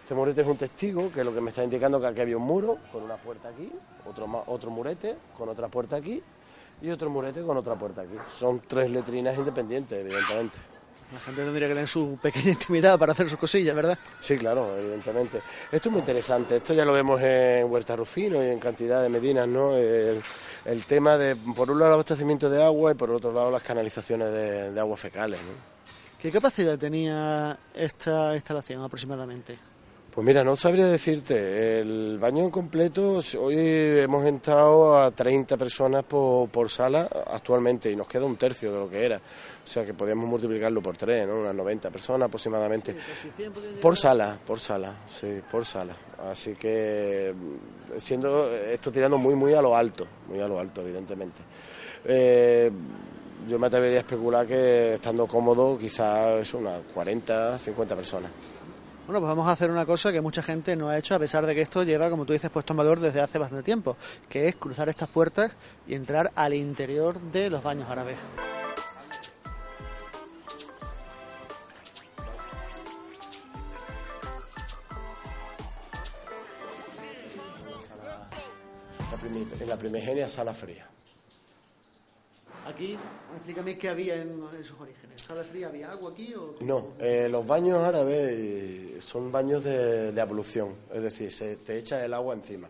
Este 0.08 0.16
murete 0.16 0.40
es 0.40 0.46
un 0.46 0.56
testigo, 0.56 1.12
que 1.12 1.20
es 1.20 1.26
lo 1.26 1.34
que 1.34 1.40
me 1.42 1.50
está 1.50 1.62
indicando 1.62 2.00
que 2.00 2.06
aquí 2.06 2.22
había 2.22 2.38
un 2.38 2.42
muro 2.42 2.78
con 2.90 3.02
una 3.02 3.16
puerta 3.16 3.50
aquí, 3.50 3.70
otro, 4.08 4.42
otro 4.46 4.70
murete 4.70 5.16
con 5.36 5.50
otra 5.50 5.68
puerta 5.68 5.96
aquí 5.96 6.22
y 6.80 6.88
otro 6.88 7.10
murete 7.10 7.42
con 7.42 7.58
otra 7.58 7.74
puerta 7.74 8.00
aquí. 8.00 8.14
Son 8.32 8.62
tres 8.66 8.90
letrinas 8.90 9.36
independientes, 9.36 10.00
evidentemente. 10.00 10.60
La 11.12 11.18
gente 11.18 11.44
tendría 11.44 11.68
que 11.68 11.74
tener 11.74 11.88
su 11.88 12.18
pequeña 12.22 12.52
intimidad 12.52 12.98
para 12.98 13.12
hacer 13.12 13.28
sus 13.28 13.38
cosillas, 13.38 13.76
¿verdad? 13.76 13.98
Sí, 14.18 14.38
claro, 14.38 14.78
evidentemente. 14.78 15.42
Esto 15.70 15.90
es 15.90 15.92
muy 15.92 15.98
interesante. 15.98 16.56
Esto 16.56 16.72
ya 16.72 16.86
lo 16.86 16.94
vemos 16.94 17.20
en 17.20 17.70
Huerta 17.70 17.94
Rufino 17.94 18.42
y 18.42 18.46
en 18.46 18.58
cantidad 18.58 19.02
de 19.02 19.10
medinas, 19.10 19.46
¿no? 19.46 19.76
El, 19.76 20.22
tema 20.86 21.18
de, 21.18 21.36
por 21.36 21.70
un 21.70 21.80
lado, 21.80 21.90
el 21.90 21.94
abastecimiento 21.96 22.48
de 22.48 22.64
agua 22.64 22.92
y 22.92 22.94
por 22.94 23.10
otro 23.10 23.30
lado, 23.30 23.50
las 23.50 23.62
canalizaciones 23.62 24.32
de, 24.32 24.72
de 24.72 24.80
aguas 24.80 25.00
fecales. 25.00 25.38
¿no? 25.38 25.52
¿Qué 26.18 26.32
capacidad 26.32 26.78
tenía 26.78 27.58
esta 27.74 28.34
instalación 28.34 28.82
aproximadamente? 28.82 29.58
Pues 30.10 30.26
mira, 30.26 30.42
no 30.42 30.56
sabría 30.56 30.86
decirte, 30.86 31.80
el 31.80 32.18
baño 32.18 32.42
en 32.42 32.50
completo, 32.50 33.20
hoy 33.40 33.56
hemos 33.56 34.24
entrado 34.26 34.98
a 34.98 35.10
30 35.10 35.56
personas 35.56 36.02
por, 36.04 36.70
sala 36.70 37.08
actualmente 37.32 37.90
y 37.90 37.94
nos 37.94 38.08
queda 38.08 38.24
un 38.24 38.36
tercio 38.36 38.72
de 38.72 38.78
lo 38.78 38.90
que 38.90 39.04
era. 39.04 39.16
O 39.18 39.70
sea 39.70 39.84
que 39.84 39.94
podríamos 39.94 40.26
multiplicarlo 40.26 40.80
por 40.80 40.96
tres, 40.96 41.26
¿no? 41.26 41.40
Unas 41.40 41.54
90 41.54 41.90
personas 41.90 42.26
aproximadamente. 42.26 42.96
Por 43.80 43.96
sala, 43.96 44.38
por 44.44 44.58
sala, 44.58 44.94
sí, 45.08 45.40
por 45.50 45.66
sala. 45.66 45.94
Así 46.32 46.54
que 46.54 47.32
siendo 47.98 48.52
esto 48.56 48.90
tirando 48.90 49.18
muy, 49.18 49.34
muy 49.34 49.52
a 49.52 49.62
lo 49.62 49.76
alto, 49.76 50.06
muy 50.28 50.40
a 50.40 50.48
lo 50.48 50.58
alto, 50.58 50.80
evidentemente. 50.80 51.42
Eh, 52.04 52.70
yo 53.48 53.58
me 53.58 53.66
atrevería 53.66 53.98
a 53.98 54.00
especular 54.00 54.46
que 54.46 54.94
estando 54.94 55.26
cómodo 55.26 55.78
quizás 55.78 56.52
unas 56.54 56.80
40, 56.92 57.58
50 57.58 57.94
personas. 57.94 58.30
Bueno, 59.08 59.20
pues 59.20 59.28
vamos 59.30 59.48
a 59.48 59.52
hacer 59.52 59.70
una 59.70 59.86
cosa 59.86 60.12
que 60.12 60.20
mucha 60.20 60.42
gente 60.42 60.76
no 60.76 60.90
ha 60.90 60.98
hecho, 60.98 61.14
a 61.14 61.18
pesar 61.18 61.46
de 61.46 61.54
que 61.54 61.62
esto 61.62 61.82
lleva, 61.82 62.10
como 62.10 62.26
tú 62.26 62.34
dices, 62.34 62.50
puesto 62.50 62.74
en 62.74 62.76
valor 62.76 63.00
desde 63.00 63.22
hace 63.22 63.38
bastante 63.38 63.64
tiempo, 63.64 63.96
que 64.28 64.48
es 64.48 64.56
cruzar 64.56 64.90
estas 64.90 65.08
puertas 65.08 65.56
y 65.86 65.94
entrar 65.94 66.30
al 66.34 66.52
interior 66.52 67.18
de 67.18 67.48
los 67.48 67.62
baños 67.62 67.88
árabes. 67.88 68.18
En 79.58 79.68
la 79.70 79.78
primigenia 79.78 80.28
sala 80.28 80.52
fría. 80.52 80.86
Aquí, 82.78 82.96
explícame 83.34 83.76
qué 83.76 83.88
había 83.88 84.22
en, 84.22 84.40
sus 84.62 84.78
orígenes. 84.80 85.20
¿Sala 85.20 85.42
había 85.66 85.90
agua 85.90 86.12
aquí? 86.12 86.32
O... 86.34 86.54
No, 86.60 86.92
eh, 87.00 87.28
los 87.28 87.44
baños 87.44 87.80
árabes 87.80 89.04
son 89.04 89.32
baños 89.32 89.64
de, 89.64 90.12
de, 90.12 90.20
ablución, 90.20 90.76
es 90.92 91.02
decir, 91.02 91.32
se 91.32 91.56
te 91.56 91.76
echa 91.76 92.04
el 92.04 92.14
agua 92.14 92.34
encima. 92.34 92.68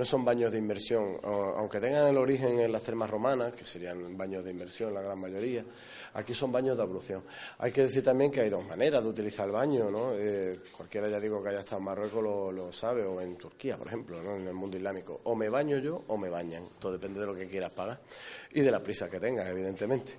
No 0.00 0.06
son 0.06 0.24
baños 0.24 0.50
de 0.50 0.56
inmersión, 0.56 1.20
aunque 1.22 1.78
tengan 1.78 2.08
el 2.08 2.16
origen 2.16 2.58
en 2.58 2.72
las 2.72 2.82
termas 2.82 3.10
romanas, 3.10 3.52
que 3.52 3.66
serían 3.66 4.16
baños 4.16 4.42
de 4.42 4.50
inmersión 4.50 4.94
la 4.94 5.02
gran 5.02 5.20
mayoría, 5.20 5.62
aquí 6.14 6.32
son 6.32 6.50
baños 6.50 6.78
de 6.78 6.82
ablución. 6.82 7.22
Hay 7.58 7.70
que 7.70 7.82
decir 7.82 8.02
también 8.02 8.30
que 8.30 8.40
hay 8.40 8.48
dos 8.48 8.64
maneras 8.64 9.02
de 9.02 9.10
utilizar 9.10 9.44
el 9.44 9.52
baño, 9.52 9.90
¿no? 9.90 10.14
Eh, 10.14 10.58
cualquiera 10.74 11.06
ya 11.10 11.20
digo 11.20 11.42
que 11.42 11.50
haya 11.50 11.60
estado 11.60 11.80
en 11.80 11.84
Marruecos 11.84 12.24
lo, 12.54 12.72
sabe, 12.72 13.04
o 13.04 13.20
en 13.20 13.36
Turquía, 13.36 13.76
por 13.76 13.88
ejemplo, 13.88 14.22
¿no? 14.22 14.36
en 14.36 14.46
el 14.46 14.54
mundo 14.54 14.74
islámico. 14.74 15.20
O 15.24 15.34
me 15.34 15.50
baño 15.50 15.76
yo 15.76 16.02
o 16.06 16.16
me 16.16 16.30
bañan, 16.30 16.64
todo 16.78 16.92
depende 16.92 17.20
de 17.20 17.26
lo 17.26 17.34
que 17.34 17.46
quieras 17.46 17.72
pagar 17.72 18.00
y 18.52 18.62
de 18.62 18.70
la 18.70 18.82
prisa 18.82 19.10
que 19.10 19.20
tengas, 19.20 19.48
evidentemente. 19.48 20.12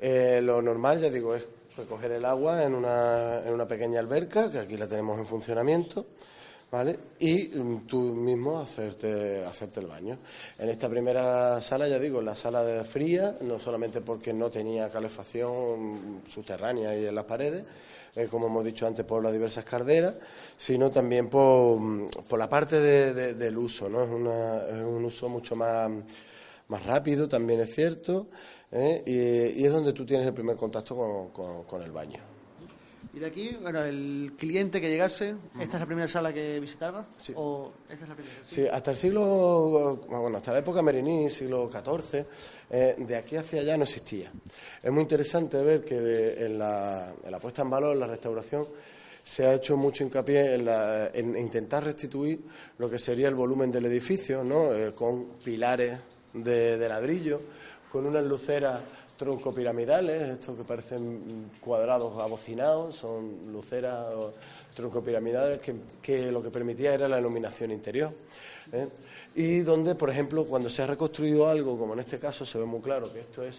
Eh, 0.00 0.40
lo 0.42 0.60
normal, 0.60 0.98
ya 0.98 1.10
digo, 1.10 1.36
es 1.36 1.46
recoger 1.76 2.10
el 2.10 2.24
agua 2.24 2.64
en 2.64 2.74
una, 2.74 3.46
en 3.46 3.54
una 3.54 3.68
pequeña 3.68 4.00
alberca, 4.00 4.50
que 4.50 4.58
aquí 4.58 4.76
la 4.76 4.88
tenemos 4.88 5.16
en 5.16 5.26
funcionamiento. 5.26 6.06
¿Vale? 6.70 6.98
Y 7.18 7.48
mm, 7.48 7.86
tú 7.86 8.00
mismo 8.00 8.60
hacerte, 8.60 9.44
hacerte 9.44 9.80
el 9.80 9.86
baño. 9.86 10.18
En 10.58 10.68
esta 10.68 10.88
primera 10.88 11.60
sala, 11.60 11.88
ya 11.88 11.98
digo, 11.98 12.20
la 12.20 12.34
sala 12.34 12.62
de 12.62 12.84
fría, 12.84 13.36
no 13.42 13.58
solamente 13.58 14.00
porque 14.00 14.32
no 14.32 14.50
tenía 14.50 14.88
calefacción 14.90 16.22
subterránea 16.26 16.96
y 16.96 17.06
en 17.06 17.14
las 17.14 17.24
paredes, 17.24 17.64
eh, 18.16 18.28
como 18.30 18.46
hemos 18.46 18.64
dicho 18.64 18.86
antes, 18.86 19.04
por 19.04 19.22
las 19.22 19.32
diversas 19.32 19.64
carderas, 19.64 20.14
sino 20.56 20.90
también 20.90 21.28
por, 21.28 21.78
mm, 21.78 22.08
por 22.28 22.38
la 22.38 22.48
parte 22.48 22.80
del 22.80 23.58
uso, 23.58 23.88
¿no? 23.88 24.02
Es, 24.04 24.74
es, 24.74 24.84
un 24.84 25.04
uso 25.04 25.28
mucho 25.28 25.56
más, 25.56 25.90
más 26.68 26.86
rápido, 26.86 27.28
también 27.28 27.60
es 27.60 27.74
cierto, 27.74 28.28
¿eh? 28.72 29.02
y, 29.06 29.64
es 29.64 29.72
donde 29.72 29.92
tú 29.92 30.04
tienes 30.04 30.26
el 30.26 30.34
primer 30.34 30.56
contacto 30.56 31.32
con 31.66 31.82
el 31.82 31.92
baño. 31.92 32.37
Y 33.14 33.20
de 33.20 33.26
aquí, 33.26 33.56
bueno, 33.60 33.82
el 33.82 34.32
cliente 34.38 34.80
que 34.80 34.90
llegase, 34.90 35.34
¿esta 35.58 35.76
es 35.76 35.80
la 35.80 35.86
primera 35.86 36.08
sala 36.08 36.32
que 36.32 36.60
visitaba? 36.60 37.06
Sí. 37.16 37.32
¿O 37.36 37.72
esta 37.88 38.04
es 38.04 38.08
la 38.08 38.14
primera? 38.14 38.34
Sí, 38.42 38.66
hasta 38.66 38.90
el 38.90 38.96
siglo, 38.96 40.04
bueno, 40.08 40.36
hasta 40.36 40.52
la 40.52 40.58
época 40.58 40.82
meriní, 40.82 41.30
siglo 41.30 41.70
XIV, 41.70 42.24
eh, 42.70 42.96
de 42.98 43.16
aquí 43.16 43.36
hacia 43.36 43.62
allá 43.62 43.76
no 43.76 43.84
existía. 43.84 44.30
Es 44.82 44.92
muy 44.92 45.02
interesante 45.02 45.62
ver 45.62 45.84
que 45.84 46.44
en, 46.44 46.58
la, 46.58 47.14
puesta 47.40 47.62
en 47.62 47.70
valor, 47.70 47.94
en 47.94 48.00
la 48.00 48.06
restauración, 48.06 48.66
se 49.24 49.46
ha 49.46 49.54
hecho 49.54 49.76
mucho 49.76 50.04
hincapié 50.04 50.54
en, 50.54 51.36
intentar 51.36 51.84
restituir 51.84 52.40
lo 52.78 52.90
que 52.90 52.98
sería 52.98 53.28
el 53.28 53.34
volumen 53.34 53.70
del 53.70 53.86
edificio, 53.86 54.44
¿no? 54.44 54.72
Eh, 54.72 54.92
con 54.94 55.24
pilares 55.44 55.98
de, 56.34 56.76
de 56.76 56.88
ladrillo, 56.88 57.40
con 57.90 58.06
unas 58.06 58.24
luceras 58.24 58.80
troncopiramidales, 59.18 60.22
estos 60.22 60.56
que 60.56 60.64
parecen 60.64 61.50
cuadrados 61.60 62.18
abocinados, 62.18 62.94
son 62.94 63.52
luceras 63.52 64.06
troncopiramidales 64.74 65.60
que, 65.60 65.74
que 66.00 66.30
lo 66.30 66.42
que 66.42 66.50
permitía 66.50 66.94
era 66.94 67.08
la 67.08 67.18
iluminación 67.18 67.72
interior. 67.72 68.12
¿eh? 68.72 68.88
Y 69.34 69.60
donde, 69.60 69.96
por 69.96 70.08
ejemplo, 70.08 70.44
cuando 70.44 70.70
se 70.70 70.82
ha 70.82 70.86
reconstruido 70.86 71.48
algo, 71.48 71.76
como 71.76 71.94
en 71.94 72.00
este 72.00 72.18
caso 72.18 72.46
se 72.46 72.58
ve 72.58 72.64
muy 72.64 72.80
claro 72.80 73.12
que 73.12 73.20
esto 73.20 73.42
es 73.42 73.58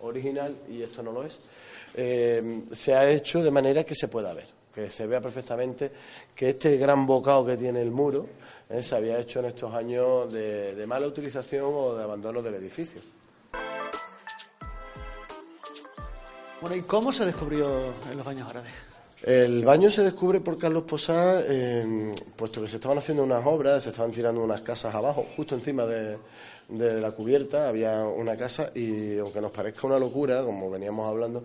original 0.00 0.54
y 0.68 0.82
esto 0.82 1.02
no 1.02 1.12
lo 1.12 1.24
es, 1.24 1.38
eh, 1.94 2.62
se 2.72 2.94
ha 2.94 3.08
hecho 3.08 3.42
de 3.42 3.50
manera 3.50 3.84
que 3.84 3.94
se 3.94 4.08
pueda 4.08 4.34
ver, 4.34 4.46
que 4.74 4.90
se 4.90 5.06
vea 5.06 5.20
perfectamente 5.20 5.90
que 6.34 6.50
este 6.50 6.76
gran 6.76 7.06
bocado 7.06 7.46
que 7.46 7.56
tiene 7.56 7.80
el 7.80 7.92
muro 7.92 8.26
¿eh? 8.68 8.82
se 8.82 8.96
había 8.96 9.20
hecho 9.20 9.38
en 9.38 9.46
estos 9.46 9.72
años 9.72 10.32
de 10.32 10.84
mala 10.86 11.06
utilización 11.06 11.70
o 11.72 11.94
de 11.94 12.02
abandono 12.02 12.42
del 12.42 12.54
edificio. 12.54 13.00
Bueno, 16.60 16.76
¿y 16.76 16.82
cómo 16.82 17.12
se 17.12 17.26
descubrió 17.26 17.92
en 18.10 18.16
los 18.16 18.24
baños 18.24 18.48
árabes? 18.48 18.72
El 19.22 19.64
baño 19.64 19.90
se 19.90 20.02
descubre 20.02 20.40
por 20.40 20.56
Carlos 20.56 20.84
Posada, 20.84 21.42
puesto 22.36 22.62
que 22.62 22.68
se 22.68 22.76
estaban 22.76 22.96
haciendo 22.98 23.24
unas 23.24 23.44
obras, 23.44 23.82
se 23.82 23.90
estaban 23.90 24.12
tirando 24.12 24.42
unas 24.42 24.62
casas 24.62 24.94
abajo, 24.94 25.26
justo 25.36 25.54
encima 25.54 25.84
de, 25.84 26.18
la 26.68 27.10
cubierta 27.12 27.68
había 27.68 28.04
una 28.04 28.36
casa 28.36 28.70
y 28.74 29.18
aunque 29.18 29.40
nos 29.40 29.50
parezca 29.50 29.86
una 29.86 29.98
locura, 29.98 30.42
como 30.42 30.70
veníamos 30.70 31.08
hablando, 31.08 31.44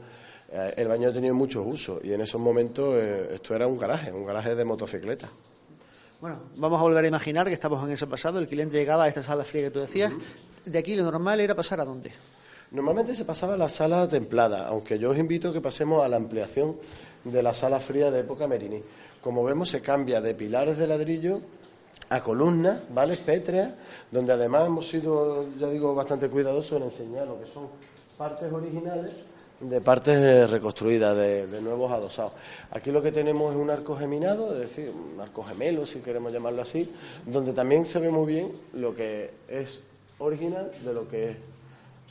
eh, 0.52 0.74
el 0.78 0.88
baño 0.88 1.10
ha 1.10 1.14
tenido 1.14 1.34
muchos 1.36 1.66
usos 1.66 2.00
y 2.04 2.14
en 2.14 2.22
esos 2.22 2.40
momentos 2.40 2.96
eh, 2.96 3.36
esto 3.36 3.56
era 3.56 3.68
un 3.68 3.78
garaje, 3.78 4.12
un 4.12 4.26
garaje 4.26 4.56
de 4.56 4.64
motocicletas. 4.64 5.30
Bueno, 6.22 6.40
vamos 6.56 6.80
a 6.80 6.84
volver 6.84 7.04
a 7.04 7.08
imaginar 7.08 7.48
que 7.48 7.54
estamos 7.54 7.84
en 7.84 7.92
ese 7.92 8.08
pasado, 8.08 8.40
el 8.40 8.48
cliente 8.48 8.78
llegaba 8.78 9.06
a 9.06 9.08
esta 9.08 9.24
sala 9.24 9.44
fría 9.44 9.64
que 9.64 9.72
tú 9.72 9.80
decías, 9.80 10.14
de 10.66 10.78
aquí 10.78 10.96
lo 10.96 11.04
normal 11.04 11.40
era 11.40 11.56
pasar 11.56 11.82
a 11.82 11.86
dónde? 11.86 12.12
Normalmente 12.72 13.14
se 13.14 13.26
pasaba 13.26 13.56
a 13.56 13.58
la 13.58 13.68
sala 13.68 14.08
templada, 14.08 14.66
aunque 14.68 14.98
yo 14.98 15.12
os 15.12 15.18
invito 15.18 15.50
a 15.50 15.54
que 15.54 15.60
pasemos 15.60 16.06
a 16.06 16.08
la 16.08 16.16
ampliación 16.16 16.78
de 17.26 17.44
la 17.44 17.54
sala 17.54 17.82
fría 17.82 18.10
de 18.10 18.22
época 18.22 18.48
Merini. 18.48 18.80
Como 19.22 19.44
vemos, 19.44 19.68
se 19.68 19.82
cambia 19.82 20.22
de 20.22 20.34
pilares 20.36 20.78
de 20.78 20.88
ladrillo 20.88 21.42
a 22.08 22.24
columnas, 22.24 22.80
¿vale? 22.94 23.18
Pétreas, 23.18 23.74
donde 24.10 24.32
además 24.32 24.68
hemos 24.68 24.88
sido, 24.88 25.48
ya 25.60 25.68
digo, 25.68 25.94
bastante 25.94 26.30
cuidadosos 26.30 26.78
en 26.78 26.84
enseñar 26.84 27.28
lo 27.28 27.42
que 27.42 27.46
son 27.46 27.68
partes 28.18 28.50
originales 28.52 29.16
de 29.60 29.82
partes 29.82 30.50
reconstruidas, 30.50 31.16
de, 31.16 31.48
de, 31.48 31.62
nuevos 31.62 31.92
adosados. 31.92 32.34
Aquí 32.72 32.90
lo 32.90 33.02
que 33.02 33.12
tenemos 33.12 33.52
es 33.52 33.60
un 33.60 33.70
arco 33.70 33.98
geminado, 33.98 34.54
es 34.54 34.62
decir, 34.62 34.90
un 34.92 35.20
arco 35.20 35.44
gemelo, 35.44 35.86
si 35.86 36.00
queremos 36.00 36.32
llamarlo 36.32 36.62
así, 36.62 36.90
donde 37.26 37.52
también 37.54 37.86
se 37.86 38.00
ve 38.00 38.10
muy 38.10 38.26
bien 38.26 38.52
lo 38.74 38.96
que 38.96 39.30
es 39.50 39.80
original 40.18 40.72
de 40.84 40.94
lo 40.94 41.08
que 41.08 41.32
es 41.32 41.38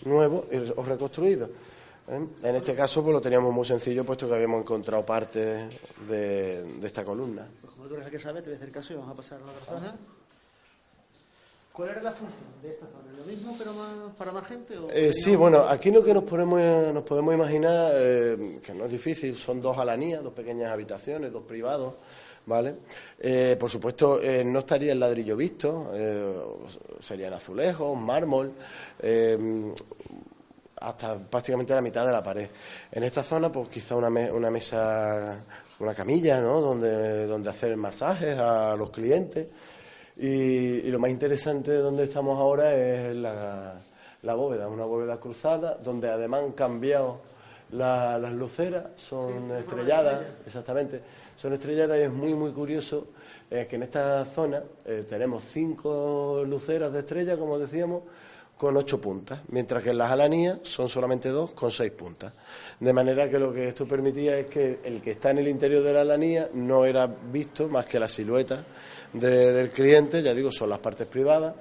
nuevo 0.04 0.46
o 0.76 0.82
reconstruido. 0.82 1.48
¿eh? 2.08 2.26
En 2.42 2.56
este 2.56 2.74
caso 2.74 3.02
pues 3.02 3.14
lo 3.14 3.20
teníamos 3.20 3.52
muy 3.52 3.64
sencillo 3.64 4.04
puesto 4.04 4.28
que 4.28 4.34
habíamos 4.34 4.62
encontrado 4.62 5.04
parte 5.04 5.68
de, 6.08 6.64
esta 6.82 7.04
columna. 7.04 7.46
Pues 7.60 7.72
como 7.72 7.86
tú 7.86 7.94
eres 7.94 8.06
el 8.06 8.12
que 8.12 8.18
sabes, 8.18 8.42
te 8.42 8.50
voy 8.50 8.54
a 8.54 8.58
hacer 8.58 8.72
caso 8.72 8.92
y 8.92 8.96
vamos 8.96 9.12
a 9.12 9.14
pasar 9.14 9.40
a 9.42 9.52
la 9.52 9.58
zona. 9.58 9.96
¿Cuál 11.72 11.90
era 11.90 12.02
la 12.02 12.12
función 12.12 12.44
de 12.62 12.70
esta 12.70 12.86
zona? 12.86 13.16
¿Lo 13.16 13.24
mismo 13.24 13.54
pero 13.56 13.72
más, 13.72 14.14
para 14.18 14.32
más 14.32 14.46
gente? 14.46 14.74
Eh, 14.92 15.12
sí, 15.12 15.36
bueno, 15.36 15.60
aquí 15.60 15.90
lo 15.90 16.02
que 16.02 16.12
nos 16.12 16.24
podemos, 16.24 16.60
nos 16.92 17.04
podemos 17.04 17.32
imaginar, 17.32 17.92
eh, 17.94 18.58
que 18.64 18.74
no 18.74 18.86
es 18.86 18.92
difícil, 18.92 19.36
son 19.36 19.62
dos 19.62 19.78
alanías, 19.78 20.22
dos 20.22 20.32
pequeñas 20.32 20.72
habitaciones, 20.72 21.32
dos 21.32 21.44
privados, 21.44 21.94
¿vale? 22.46 22.74
Eh, 23.18 23.56
por 23.58 23.70
supuesto, 23.70 24.20
eh, 24.22 24.44
no 24.44 24.60
estaría 24.60 24.92
el 24.92 25.00
ladrillo 25.00 25.36
visto, 25.36 25.92
eh, 25.94 26.34
serían 27.00 27.32
azulejos, 27.32 27.98
mármol, 27.98 28.52
hasta 30.76 31.18
prácticamente 31.18 31.74
la 31.74 31.82
mitad 31.82 32.06
de 32.06 32.12
la 32.12 32.22
pared. 32.22 32.48
En 32.90 33.02
esta 33.02 33.22
zona, 33.22 33.52
pues 33.52 33.68
quizá 33.68 33.96
una, 33.96 34.08
una 34.08 34.50
mesa, 34.50 35.38
una 35.78 35.94
camilla, 35.94 36.40
¿no? 36.40 36.60
Donde, 36.60 37.26
donde 37.26 37.50
hacer 37.50 37.76
masajes 37.76 38.38
a 38.38 38.74
los 38.76 38.90
clientes. 38.90 39.46
Y, 40.16 40.82
lo 40.90 40.98
más 40.98 41.10
interesante 41.10 41.70
de 41.70 41.78
donde 41.78 42.04
estamos 42.04 42.38
ahora 42.38 42.74
es 42.74 43.14
la, 43.14 43.74
la 44.22 44.34
bóveda, 44.34 44.68
una 44.68 44.84
bóveda 44.84 45.18
cruzada, 45.18 45.78
donde 45.82 46.10
además 46.10 46.44
han 46.44 46.52
cambiado 46.52 47.20
las 47.72 48.32
luceras, 48.32 48.86
son 48.96 49.50
estrelladas, 49.52 50.24
exactamente 50.44 51.00
son 51.40 51.54
estrelladas 51.54 51.98
y 51.98 52.02
es 52.02 52.12
muy, 52.12 52.34
muy 52.34 52.50
curioso 52.50 53.06
eh, 53.50 53.66
que 53.68 53.76
en 53.76 53.84
esta 53.84 54.26
zona 54.26 54.62
eh, 54.84 55.06
tenemos 55.08 55.42
cinco 55.42 56.44
luceras 56.46 56.92
de 56.92 56.98
estrella, 56.98 57.38
como 57.38 57.58
decíamos, 57.58 58.02
con 58.58 58.76
ocho 58.76 59.00
puntas, 59.00 59.40
mientras 59.48 59.82
que 59.82 59.88
en 59.88 59.96
las 59.96 60.10
alanías 60.10 60.58
son 60.64 60.86
solamente 60.86 61.30
dos 61.30 61.52
con 61.52 61.70
seis 61.70 61.92
puntas. 61.92 62.34
De 62.78 62.92
manera 62.92 63.30
que 63.30 63.38
lo 63.38 63.54
que 63.54 63.68
esto 63.68 63.88
permitía 63.88 64.36
es 64.36 64.48
que 64.48 64.80
el 64.84 65.00
que 65.00 65.12
está 65.12 65.30
en 65.30 65.38
el 65.38 65.48
interior 65.48 65.82
de 65.82 65.94
la 65.94 66.02
alanía 66.02 66.50
no 66.52 66.84
era 66.84 67.06
visto 67.06 67.68
más 67.68 67.86
que 67.86 67.98
la 67.98 68.06
silueta 68.06 68.62
del 69.14 69.70
cliente, 69.70 70.22
ya 70.22 70.34
digo, 70.34 70.52
son 70.52 70.68
las 70.68 70.80
partes 70.80 71.06
privadas, 71.06 71.54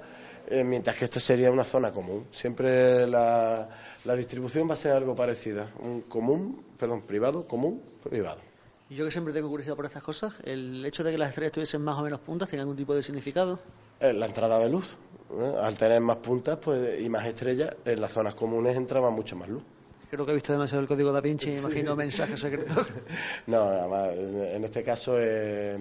eh, 0.46 0.62
mientras 0.62 0.94
que 0.94 1.06
esta 1.06 1.20
sería 1.20 1.50
una 1.50 1.64
zona 1.64 1.90
común. 1.90 2.26
Siempre 2.30 3.06
la, 3.06 3.66
la 4.04 4.14
distribución 4.14 4.68
va 4.68 4.74
a 4.74 4.76
ser 4.76 4.92
algo 4.92 5.16
parecida, 5.16 5.70
un 5.80 6.02
común, 6.02 6.66
perdón, 6.78 7.00
privado, 7.00 7.48
común, 7.48 7.80
privado. 8.02 8.49
Y 8.90 8.96
yo 8.96 9.04
que 9.04 9.12
siempre 9.12 9.32
tengo 9.32 9.48
curiosidad 9.48 9.76
por 9.76 9.86
estas 9.86 10.02
cosas, 10.02 10.34
¿el 10.42 10.84
hecho 10.84 11.04
de 11.04 11.12
que 11.12 11.18
las 11.18 11.28
estrellas 11.28 11.52
tuviesen 11.52 11.80
más 11.80 11.96
o 11.96 12.02
menos 12.02 12.18
puntas 12.18 12.48
tiene 12.48 12.62
algún 12.62 12.76
tipo 12.76 12.92
de 12.92 13.04
significado? 13.04 13.60
Eh, 14.00 14.12
la 14.12 14.26
entrada 14.26 14.58
de 14.58 14.68
luz. 14.68 14.96
¿eh? 15.32 15.54
Al 15.62 15.78
tener 15.78 16.00
más 16.00 16.16
puntas 16.16 16.58
pues, 16.60 17.00
y 17.00 17.08
más 17.08 17.24
estrellas, 17.24 17.70
en 17.84 18.00
las 18.00 18.10
zonas 18.10 18.34
comunes 18.34 18.76
entraba 18.76 19.08
mucha 19.10 19.36
más 19.36 19.48
luz. 19.48 19.62
Creo 20.10 20.26
que 20.26 20.32
he 20.32 20.34
visto 20.34 20.52
demasiado 20.52 20.82
el 20.82 20.88
código 20.88 21.12
da 21.12 21.20
Vinci 21.20 21.50
y 21.50 21.58
imagino 21.58 21.94
mensajes 21.94 22.40
secretos. 22.40 22.84
no, 23.46 23.60
además, 23.60 24.08
en 24.16 24.64
este 24.64 24.82
caso 24.82 25.14
eh, 25.20 25.78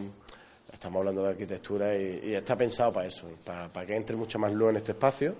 estamos 0.71 0.99
hablando 0.99 1.23
de 1.23 1.29
arquitectura 1.29 1.97
y, 1.97 2.35
está 2.35 2.55
pensado 2.55 2.93
para 2.93 3.07
eso, 3.07 3.25
para, 3.43 3.69
para, 3.69 3.87
que 3.87 3.95
entre 3.95 4.15
mucha 4.17 4.37
más 4.37 4.53
luz 4.53 4.69
en 4.69 4.77
este 4.77 4.91
espacio, 4.91 5.33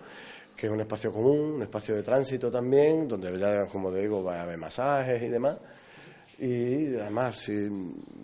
que 0.58 0.66
es 0.66 0.74
un 0.74 0.82
espacio 0.82 1.14
común, 1.14 1.52
un 1.52 1.62
espacio 1.62 1.96
de 1.96 2.02
tránsito 2.02 2.50
también, 2.50 3.08
donde 3.08 3.38
ya, 3.38 3.68
como 3.68 3.92
digo, 3.92 4.24
va 4.24 4.40
a 4.40 4.42
haber 4.42 4.58
masajes 4.58 5.22
y 5.22 5.28
demás. 5.28 5.58
Y 6.40 6.96
además, 6.96 7.36
si, 7.36 7.70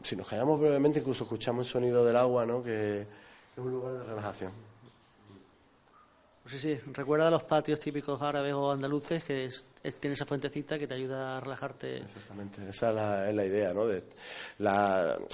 si 0.02 0.16
nos 0.16 0.28
callamos 0.28 0.60
brevemente, 0.60 1.00
incluso 1.00 1.24
escuchamos 1.26 1.68
el 1.68 1.72
sonido 1.72 2.06
del 2.06 2.16
agua, 2.16 2.46
¿no? 2.46 2.64
que 2.64 3.02
es 3.02 3.08
un 3.58 3.72
lugar 3.72 3.94
de 3.94 4.04
relajación. 4.04 4.52
Pues 6.46 6.62
sí, 6.62 6.76
sí, 6.76 6.92
recuerda 6.94 7.32
los 7.32 7.44
patios 7.44 7.80
típicos 7.80 8.22
árabes 8.22 8.54
o 8.54 8.72
andaluces 8.72 9.24
que 9.24 9.46
es, 9.46 9.66
tiene 10.00 10.14
esa 10.14 10.28
fuentecita 10.28 10.78
que 10.78 10.86
te 10.86 10.94
ayuda 10.94 11.38
a 11.38 11.40
relajarte. 11.40 11.98
Exactamente, 11.98 12.70
esa 12.70 13.28
es 13.28 13.34
la, 13.34 13.46
idea, 13.46 13.74
¿no? 13.74 13.88
De 13.88 14.04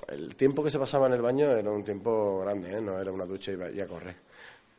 el 0.08 0.36
tiempo 0.38 0.64
que 0.64 0.72
se 0.72 0.80
pasaba 0.80 1.08
en 1.08 1.14
el 1.14 1.22
baño 1.22 1.52
era 1.52 1.70
un 1.70 1.84
tiempo 1.84 2.40
grande, 2.40 2.78
¿eh? 2.78 2.80
no 2.80 2.98
era 2.98 3.12
una 3.12 3.26
ducha 3.26 3.52
y, 3.52 3.82
a 3.82 3.88
correr. 3.88 4.16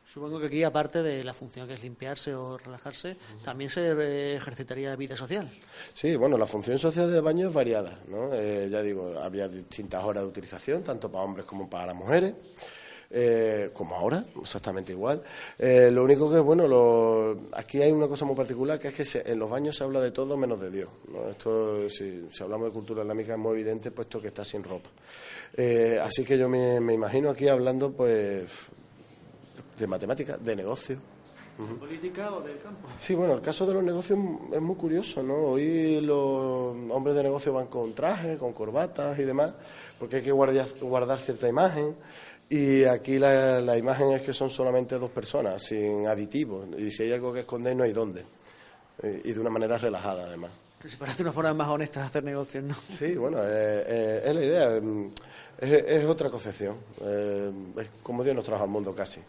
Supongo 0.05 0.39
que 0.39 0.45
aquí, 0.47 0.63
aparte 0.63 1.01
de 1.01 1.23
la 1.23 1.33
función 1.33 1.67
que 1.67 1.73
es 1.73 1.81
limpiarse 1.81 2.35
o 2.35 2.57
relajarse, 2.57 3.17
también 3.43 3.69
se 3.69 3.93
eh, 3.93 4.35
ejercitaría 4.35 4.95
vida 4.95 5.15
social. 5.15 5.49
Sí, 5.93 6.15
bueno, 6.15 6.37
la 6.37 6.45
función 6.45 6.77
social 6.77 7.11
del 7.11 7.21
baño 7.21 7.47
es 7.47 7.53
variada, 7.53 7.99
¿no? 8.07 8.31
Eh, 8.33 8.69
ya 8.69 8.81
digo, 8.81 9.17
había 9.19 9.47
distintas 9.47 10.03
horas 10.03 10.23
de 10.23 10.29
utilización, 10.29 10.83
tanto 10.83 11.11
para 11.11 11.23
hombres 11.23 11.45
como 11.45 11.69
para 11.69 11.93
mujeres. 11.93 12.33
Eh, 13.15 13.69
como 13.73 13.95
ahora, 13.95 14.25
exactamente 14.41 14.91
igual. 14.91 15.21
Lo 15.59 16.03
único 16.03 16.31
que, 16.31 16.39
bueno, 16.39 17.37
aquí 17.53 17.79
hay 17.81 17.91
una 17.91 18.07
cosa 18.07 18.25
muy 18.25 18.35
particular, 18.35 18.79
que 18.79 18.87
es 18.87 19.13
que 19.13 19.31
en 19.31 19.37
los 19.37 19.49
baños 19.49 19.75
se 19.75 19.83
habla 19.83 20.01
de 20.01 20.09
todo 20.09 20.35
menos 20.35 20.59
de 20.59 20.71
Dios. 20.71 20.89
Esto, 21.29 21.87
si, 21.89 22.27
hablamos 22.41 22.67
de 22.67 22.73
cultura 22.73 23.03
islámica, 23.03 23.33
es 23.33 23.39
muy 23.39 23.53
evidente, 23.53 23.91
puesto 23.91 24.19
que 24.19 24.29
está 24.29 24.43
sin 24.43 24.63
ropa. 24.63 24.89
Así 26.03 26.23
que 26.23 26.39
yo 26.39 26.49
me, 26.49 26.77
imagino 26.77 27.29
aquí 27.29 27.47
hablando, 27.47 27.91
pues, 27.91 28.49
de 29.77 29.87
matemáticas, 29.87 30.43
de 30.43 30.55
negocio. 30.55 30.97
¿De 31.57 31.75
política 31.75 32.33
o 32.33 32.41
del 32.41 32.59
campo? 32.59 32.87
Sí, 32.97 33.13
bueno, 33.13 33.35
el 33.35 33.41
caso 33.41 33.67
de 33.67 33.75
los 33.75 33.83
negocios 33.83 34.17
es 34.51 34.61
muy 34.61 34.75
curioso, 34.75 35.21
¿no? 35.21 35.35
Hoy 35.35 36.01
los 36.01 36.75
hombres 36.89 37.15
de 37.15 37.21
negocio 37.21 37.53
van 37.53 37.67
con 37.67 37.93
trajes, 37.93 38.39
con 38.39 38.53
corbatas 38.53 39.19
y 39.19 39.23
demás, 39.23 39.53
porque 39.99 40.17
hay 40.17 40.21
que 40.23 40.31
guardar, 40.31 40.67
guardar 40.81 41.19
cierta 41.19 41.47
imagen. 41.47 41.95
Y 42.49 42.83
aquí 42.85 43.19
la, 43.19 43.77
imagen 43.77 44.11
es 44.11 44.23
que 44.23 44.33
son 44.33 44.49
solamente 44.49 44.97
dos 44.97 45.11
personas, 45.11 45.61
sin 45.61 46.07
aditivos. 46.07 46.67
Y 46.77 46.91
si 46.91 47.03
hay 47.03 47.13
algo 47.13 47.31
que 47.33 47.41
esconder, 47.41 47.75
no 47.75 47.83
hay 47.83 47.93
dónde. 47.93 48.25
Y 49.01 49.31
de 49.31 49.39
una 49.39 49.49
manera 49.49 49.77
relajada, 49.77 50.25
además. 50.25 50.51
Que 50.81 50.89
se 50.89 50.97
parece 50.97 51.23
una 51.23 51.31
forma 51.31 51.53
más 51.53 51.69
honesta 51.69 52.01
de 52.01 52.05
hacer 52.07 52.23
negocios, 52.23 52.63
¿no? 52.63 52.75
Sí, 52.89 53.15
bueno, 53.15 53.39
eh, 53.41 53.83
eh, 53.87 54.21
es 54.25 54.35
la 54.35 54.43
idea. 54.43 54.81
Es, 55.57 56.05
otra 56.05 56.29
concepción. 56.29 56.77
Eh, 57.01 57.51
es 57.77 57.91
como 58.03 58.23
Dios 58.23 58.35
nos 58.35 58.43
trajo 58.43 58.63
al 58.63 58.69
mundo 58.69 58.93
casi. 58.93 59.21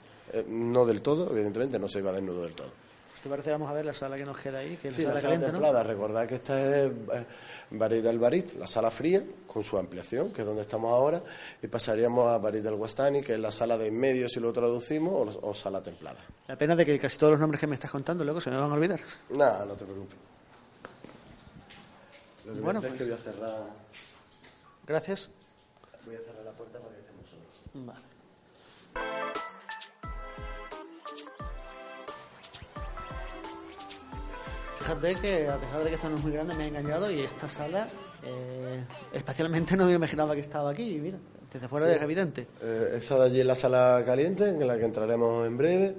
No 0.49 0.85
del 0.85 1.03
todo, 1.03 1.31
evidentemente, 1.31 1.79
no 1.79 1.89
se 1.89 2.01
iba 2.01 2.13
desnudo 2.13 2.43
del 2.43 2.55
todo. 2.55 2.85
¿Te 3.25 3.31
parece? 3.31 3.53
Vamos 3.53 3.71
a 3.71 3.73
ver 3.73 3.87
la 3.87 3.95
sala 3.95 4.19
que 4.19 4.25
nos 4.27 4.37
queda 4.37 4.59
ahí, 4.59 4.77
que 4.77 4.89
es 4.89 4.99
la 4.99 5.19
sala, 5.19 5.41
templada. 5.41 5.83
Recordad 5.83 6.27
que 6.27 6.35
esta 6.35 6.61
es 6.61 6.93
eh, 6.93 7.27
Barit 7.71 8.05
del 8.05 8.19
Barit, 8.19 8.53
la 8.59 8.67
sala 8.67 8.91
fría, 8.91 9.23
con 9.47 9.65
su 9.65 9.79
ampliación, 9.79 10.31
que 10.31 10.43
es 10.43 10.47
donde 10.47 10.61
estamos 10.61 10.93
ahora, 10.93 11.23
y 11.63 11.67
pasaríamos 11.67 12.29
a 12.29 12.37
Barit 12.37 12.63
del 12.63 12.75
Guastani, 12.75 13.23
que 13.23 13.33
es 13.33 13.41
la 13.41 13.51
sala 13.51 13.79
de 13.79 13.87
en 13.87 13.99
medio, 13.99 14.29
si 14.29 14.41
lo 14.41 14.53
traducimos, 14.53 15.39
o, 15.41 15.55
sala 15.55 15.83
templada. 15.83 16.21
La 16.49 16.59
pena 16.59 16.77
de 16.77 16.85
que 16.85 16.99
casi 16.99 17.17
todos 17.17 17.31
los 17.31 17.41
nombres 17.41 17.59
que 17.61 17.67
me 17.67 17.77
estás 17.77 17.91
contando 17.91 18.25
luego 18.25 18.43
se 18.43 18.51
me 18.51 18.59
van 18.59 18.71
a 18.71 18.75
olvidar. 18.75 19.01
No, 19.31 19.65
no 19.65 19.73
te 19.73 19.87
preocupes. 19.87 20.19
bueno, 22.61 22.83
pues... 22.83 22.93
que 22.93 23.05
voy 23.05 23.13
a 23.15 23.17
cerrar... 23.17 23.63
Gracias. 24.87 25.31
Voy 26.05 26.17
a 26.17 26.19
cerrar 26.19 26.45
la 26.45 26.53
puerta 26.53 26.79
para 26.79 26.95
que 26.95 27.01
estemos 27.01 27.27
solos. 27.31 27.97
Vale. 28.93 29.33
Fíjate 34.85 35.15
que 35.15 35.49
a 35.49 35.57
pesar 35.57 35.83
de 35.83 35.89
que 35.89 35.95
esto 35.95 36.11
no 36.11 36.17
es 36.17 36.23
muy 36.23 36.33
grande, 36.33 36.55
me 36.55 36.65
ha 36.65 36.67
engañado 36.67 37.11
y 37.11 37.23
esta 37.23 37.49
sala, 37.49 37.89
eh, 38.23 38.85
especialmente 39.15 39.79
no 39.79 39.87
me 39.87 39.95
imaginaba 39.95 40.35
que 40.35 40.43
estaba 40.43 40.69
aquí. 40.69 40.99
Mira, 41.01 41.17
desde 41.51 41.69
fuera 41.69 41.91
es 41.91 42.03
evidente. 42.03 42.47
Eh, 42.61 42.97
esa 42.99 43.19
de 43.19 43.25
allí 43.25 43.41
es 43.41 43.47
la 43.47 43.55
sala 43.55 44.03
caliente, 44.05 44.47
en 44.47 44.67
la 44.69 44.77
que 44.77 44.85
entraremos 44.85 45.47
en 45.47 45.57
breve. 45.57 45.97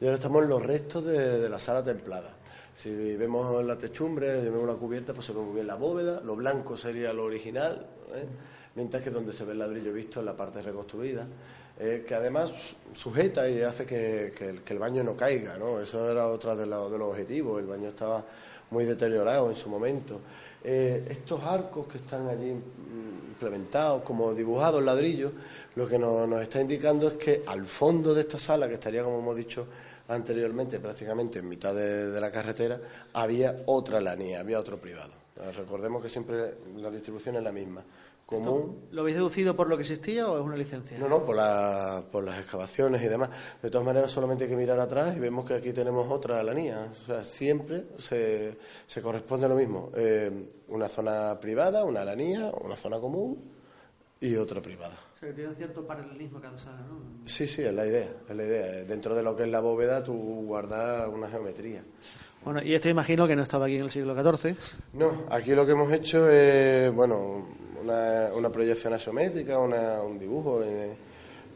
Y 0.00 0.04
ahora 0.06 0.16
estamos 0.16 0.42
en 0.42 0.48
los 0.48 0.60
restos 0.66 1.04
de, 1.04 1.48
la 1.48 1.60
sala 1.60 1.84
templada. 1.84 2.34
Si 2.74 2.90
vemos 3.14 3.64
la 3.64 3.78
techumbre, 3.78 4.40
si 4.40 4.48
vemos 4.48 4.66
la 4.66 4.74
cubierta, 4.74 5.14
pues 5.14 5.26
se 5.26 5.32
ve 5.32 5.38
muy 5.38 5.54
bien 5.54 5.68
la 5.68 5.76
bóveda. 5.76 6.20
Lo 6.20 6.34
blanco 6.34 6.76
sería 6.76 7.12
lo 7.12 7.26
original, 7.26 7.86
¿eh? 8.16 8.26
mientras 8.74 9.04
que 9.04 9.10
donde 9.10 9.32
se 9.32 9.44
ve 9.44 9.52
el 9.52 9.60
ladrillo 9.60 9.92
visto 9.92 10.18
es 10.18 10.26
la 10.26 10.36
parte 10.36 10.60
reconstruida. 10.60 11.24
Eh, 11.76 12.04
que 12.06 12.14
además 12.14 12.76
sujeta 12.92 13.48
y 13.48 13.60
hace 13.62 13.84
que, 13.84 14.32
el, 14.68 14.78
baño 14.78 15.02
no 15.02 15.16
caiga, 15.16 15.58
¿no? 15.58 15.80
Eso 15.80 16.08
era 16.08 16.28
otro 16.28 16.54
de, 16.54 16.66
los 16.66 16.92
objetivos, 17.00 17.60
el 17.60 17.66
baño 17.66 17.88
estaba 17.88 18.24
muy 18.70 18.84
deteriorado 18.84 19.50
en 19.50 19.56
su 19.56 19.68
momento. 19.68 20.20
Eh, 20.62 21.04
estos 21.10 21.42
arcos 21.42 21.88
que 21.88 21.98
están 21.98 22.28
allí 22.28 22.50
implementados, 23.28 24.02
como 24.02 24.32
dibujados 24.32 24.78
en 24.78 24.86
ladrillo, 24.86 25.32
lo 25.74 25.88
que 25.88 25.98
nos, 25.98 26.40
está 26.40 26.60
indicando 26.60 27.08
es 27.08 27.14
que 27.14 27.42
al 27.44 27.66
fondo 27.66 28.14
de 28.14 28.20
esta 28.20 28.38
sala, 28.38 28.68
que 28.68 28.74
estaría, 28.74 29.02
como 29.02 29.18
hemos 29.18 29.36
dicho 29.36 29.66
anteriormente, 30.06 30.78
prácticamente 30.78 31.40
en 31.40 31.48
mitad 31.48 31.74
de, 31.74 32.20
la 32.20 32.30
carretera, 32.30 32.78
había 33.14 33.64
otra 33.66 34.00
lanía, 34.00 34.38
había 34.38 34.60
otro 34.60 34.78
privado. 34.78 35.12
Recordemos 35.56 36.00
que 36.00 36.08
siempre 36.08 36.54
la 36.76 36.90
distribución 36.92 37.34
es 37.34 37.42
la 37.42 37.50
misma 37.50 37.82
¿Lo 38.30 39.02
habéis 39.02 39.16
deducido 39.16 39.54
por 39.54 39.68
lo 39.68 39.76
que 39.76 39.82
existía 39.82 40.26
o 40.26 40.38
es 40.38 40.44
una 40.44 40.56
licencia? 40.56 40.98
No, 40.98 41.08
no, 41.08 41.24
por, 41.24 41.36
por 42.10 42.24
las 42.24 42.38
excavaciones 42.38 43.02
y 43.02 43.08
demás. 43.08 43.28
De 43.62 43.70
todas 43.70 43.86
maneras, 43.86 44.10
solamente 44.10 44.44
hay 44.44 44.50
que 44.50 44.56
mirar 44.56 44.80
atrás 44.80 45.16
y 45.16 45.20
vemos 45.20 45.46
que 45.46 45.54
aquí 45.54 45.72
tenemos 45.72 46.10
otra 46.10 46.40
alanía. 46.40 46.88
O 46.90 47.06
sea, 47.06 47.22
siempre 47.22 47.84
se, 47.98 48.56
se 48.86 49.02
corresponde 49.02 49.46
a 49.46 49.48
lo 49.50 49.56
mismo. 49.56 49.90
Eh, 49.94 50.48
una 50.68 50.88
zona 50.88 51.38
privada, 51.38 51.84
una 51.84 52.00
alanía, 52.00 52.50
una 52.62 52.76
zona 52.76 52.98
común 52.98 53.38
y 54.20 54.36
otra 54.36 54.62
privada. 54.62 54.98
O 55.14 55.18
sea, 55.18 55.28
que 55.28 55.34
tiene 55.34 55.54
cierto 55.54 55.86
paralelismo 55.86 56.40
cada 56.40 56.56
sala, 56.56 56.80
¿no? 56.88 57.00
Sí, 57.26 57.46
sí, 57.46 57.62
es 57.62 57.74
la 57.74 57.86
idea. 57.86 58.10
Es 58.28 58.34
la 58.34 58.42
idea. 58.42 58.84
Dentro 58.84 59.14
de 59.14 59.22
lo 59.22 59.36
que 59.36 59.44
es 59.44 59.48
la 59.50 59.60
bóveda, 59.60 60.02
tú 60.02 60.14
guardas 60.46 61.08
una 61.08 61.28
geometría. 61.28 61.84
Bueno, 62.44 62.62
y 62.62 62.74
esto 62.74 62.88
imagino 62.88 63.26
que 63.26 63.36
no 63.36 63.42
estaba 63.42 63.66
aquí 63.66 63.76
en 63.76 63.82
el 63.84 63.90
siglo 63.90 64.14
XIV. 64.14 64.56
No, 64.94 65.24
aquí 65.30 65.54
lo 65.54 65.64
que 65.64 65.72
hemos 65.72 65.90
hecho 65.92 66.28
es, 66.28 66.92
bueno, 66.92 67.46
una, 67.84 68.50
proyección 68.50 68.92
asométrica, 68.92 69.58
un 69.58 70.18
dibujo 70.18 70.62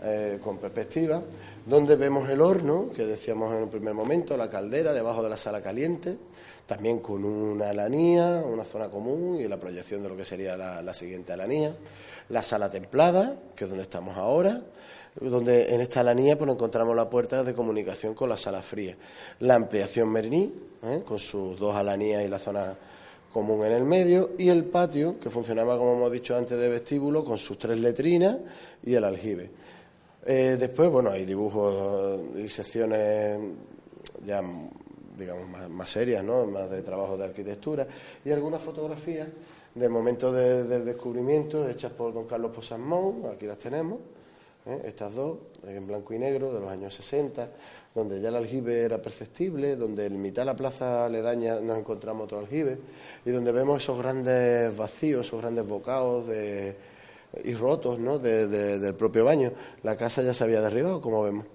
eh, 0.00 0.38
con 0.40 0.58
perspectiva, 0.58 1.20
donde 1.66 1.96
vemos 1.96 2.30
el 2.30 2.40
horno, 2.40 2.90
que 2.94 3.04
decíamos 3.04 3.52
en 3.52 3.64
un 3.64 3.68
primer 3.68 3.94
momento, 3.94 4.36
la 4.36 4.48
caldera 4.48 4.92
debajo 4.92 5.24
de 5.24 5.28
la 5.28 5.36
sala 5.36 5.60
caliente, 5.60 6.16
también 6.66 7.00
con 7.00 7.24
una 7.24 7.70
alanía, 7.70 8.44
una 8.46 8.64
zona 8.64 8.90
común 8.90 9.40
y 9.40 9.48
la 9.48 9.58
proyección 9.58 10.02
de 10.04 10.08
lo 10.08 10.16
que 10.16 10.24
sería 10.24 10.56
la, 10.56 10.94
siguiente 10.94 11.32
alanía, 11.32 11.74
la 12.28 12.44
sala 12.44 12.70
templada, 12.70 13.40
que 13.56 13.64
es 13.64 13.70
donde 13.70 13.82
estamos 13.82 14.16
ahora, 14.16 14.62
donde 15.20 15.74
en 15.74 15.80
esta 15.80 16.00
alanía 16.00 16.38
pues, 16.38 16.48
encontramos 16.48 16.94
la 16.94 17.10
puerta 17.10 17.42
de 17.42 17.52
comunicación 17.52 18.14
con 18.14 18.28
la 18.28 18.36
sala 18.36 18.62
fría, 18.62 18.96
la 19.40 19.56
ampliación 19.56 20.10
Meriní, 20.10 20.54
¿eh? 20.84 21.02
con 21.04 21.18
sus 21.18 21.58
dos 21.58 21.74
alanías 21.74 22.22
y 22.22 22.28
la 22.28 22.38
zona 22.38 22.76
común 23.32 23.64
en 23.64 23.72
el 23.72 23.84
medio 23.84 24.30
y 24.38 24.48
el 24.48 24.64
patio, 24.64 25.18
que 25.18 25.30
funcionaba, 25.30 25.76
como 25.76 25.94
hemos 25.94 26.12
dicho 26.12 26.36
antes, 26.36 26.58
de 26.58 26.68
vestíbulo, 26.68 27.24
con 27.24 27.38
sus 27.38 27.58
tres 27.58 27.78
letrinas 27.78 28.36
y 28.82 28.94
el 28.94 29.04
aljibe. 29.04 29.50
Eh, 30.24 30.56
después, 30.58 30.90
bueno, 30.90 31.10
hay 31.10 31.24
dibujos 31.24 32.20
y 32.36 32.48
secciones 32.48 33.38
ya, 34.26 34.42
digamos, 35.16 35.70
más, 35.70 35.90
serias, 35.90 36.24
¿no? 36.24 36.46
Más 36.46 36.70
de 36.70 36.82
trabajo 36.82 37.16
de 37.16 37.24
arquitectura 37.24 37.86
y 38.24 38.30
algunas 38.30 38.60
fotografías 38.60 39.28
del 39.74 39.90
momento 39.90 40.32
del 40.32 40.84
descubrimiento 40.84 41.68
hechas 41.68 41.92
por 41.92 42.12
don 42.12 42.26
Carlos 42.26 42.50
Posamón, 42.52 43.22
aquí 43.32 43.46
las 43.46 43.58
tenemos, 43.58 43.98
¿eh? 44.66 44.82
estas 44.86 45.14
dos, 45.14 45.38
en 45.66 45.86
blanco 45.86 46.14
y 46.14 46.18
negro, 46.18 46.52
de 46.52 46.60
los 46.60 46.70
años 46.70 46.92
60, 46.94 47.48
donde 47.98 48.20
ya 48.20 48.28
el 48.28 48.36
aljibe 48.36 48.82
era 48.84 49.02
perceptible, 49.02 49.76
donde 49.76 50.06
en 50.06 50.20
mitad 50.20 50.42
de 50.42 50.46
la 50.46 50.56
plaza 50.56 51.04
aledaña 51.04 51.60
nos 51.60 51.78
encontramos 51.78 52.24
otro 52.24 52.38
aljibe, 52.38 52.78
y 53.24 53.30
donde 53.30 53.52
vemos 53.52 53.82
esos 53.82 53.98
grandes 53.98 54.74
vacíos, 54.76 55.26
esos 55.26 55.40
grandes 55.40 55.66
bocados 55.66 56.26
y 57.44 57.54
rotos 57.54 57.98
¿no? 57.98 58.18
del 58.18 58.94
propio 58.94 59.24
baño. 59.24 59.52
La 59.82 59.96
casa 59.96 60.22
ya 60.22 60.32
se 60.32 60.44
había 60.44 60.60
derribado, 60.60 61.00
como 61.00 61.22
vemos. 61.22 61.46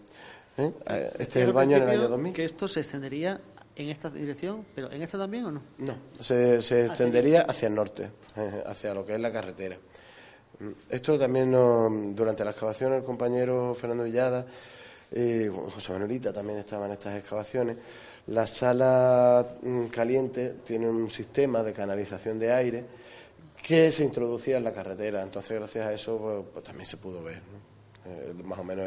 ¿eh? 0.57 0.71
Este 1.17 1.41
es 1.41 1.47
el 1.47 1.53
baño 1.53 1.77
en 1.77 1.83
el 1.83 1.89
año 1.89 2.09
2000. 2.09 2.33
Que 2.33 2.45
esto 2.45 2.67
se 2.67 2.81
extendería 2.81 3.39
en 3.75 3.89
esta 3.89 4.09
dirección, 4.09 4.65
pero 4.75 4.91
¿en 4.91 5.01
esta 5.01 5.17
también 5.17 5.45
o 5.45 5.51
no? 5.51 5.61
No, 5.79 5.95
se, 6.19 6.61
se 6.61 6.85
extendería 6.85 7.41
hacia 7.41 7.67
el 7.67 7.75
norte, 7.75 8.11
¿eh? 8.35 8.63
hacia 8.67 8.93
lo 8.93 9.05
que 9.05 9.15
es 9.15 9.19
la 9.19 9.31
carretera. 9.31 9.77
Esto 10.89 11.17
también 11.17 11.51
durante 12.15 12.45
la 12.45 12.51
excavación 12.51 12.93
el 12.93 13.03
compañero 13.03 13.75
Fernando 13.75 14.03
Villada 14.03 14.45
y 15.15 15.47
José 15.47 15.91
Manuelita 15.93 16.33
también 16.33 16.59
estaban 16.59 16.87
en 16.87 16.93
estas 16.93 17.17
excavaciones. 17.17 17.77
La 18.27 18.47
sala 18.47 19.45
mm, 19.61 19.85
caliente 19.85 20.55
tiene 20.65 20.89
un 20.89 21.09
sistema 21.11 21.61
de 21.61 21.71
canalización 21.71 22.39
de 22.39 22.51
aire 22.51 22.83
que 23.61 23.91
se 23.91 24.03
introducía 24.03 24.57
en 24.57 24.63
la 24.63 24.73
carretera, 24.73 25.21
entonces 25.21 25.57
gracias 25.57 25.87
a 25.87 25.93
eso 25.93 26.17
pues, 26.17 26.45
pues 26.51 26.65
también 26.65 26.85
se 26.85 26.97
pudo 26.97 27.23
ver 27.23 27.41
eh, 28.05 28.33
más 28.43 28.59
o 28.59 28.63
menos 28.63 28.85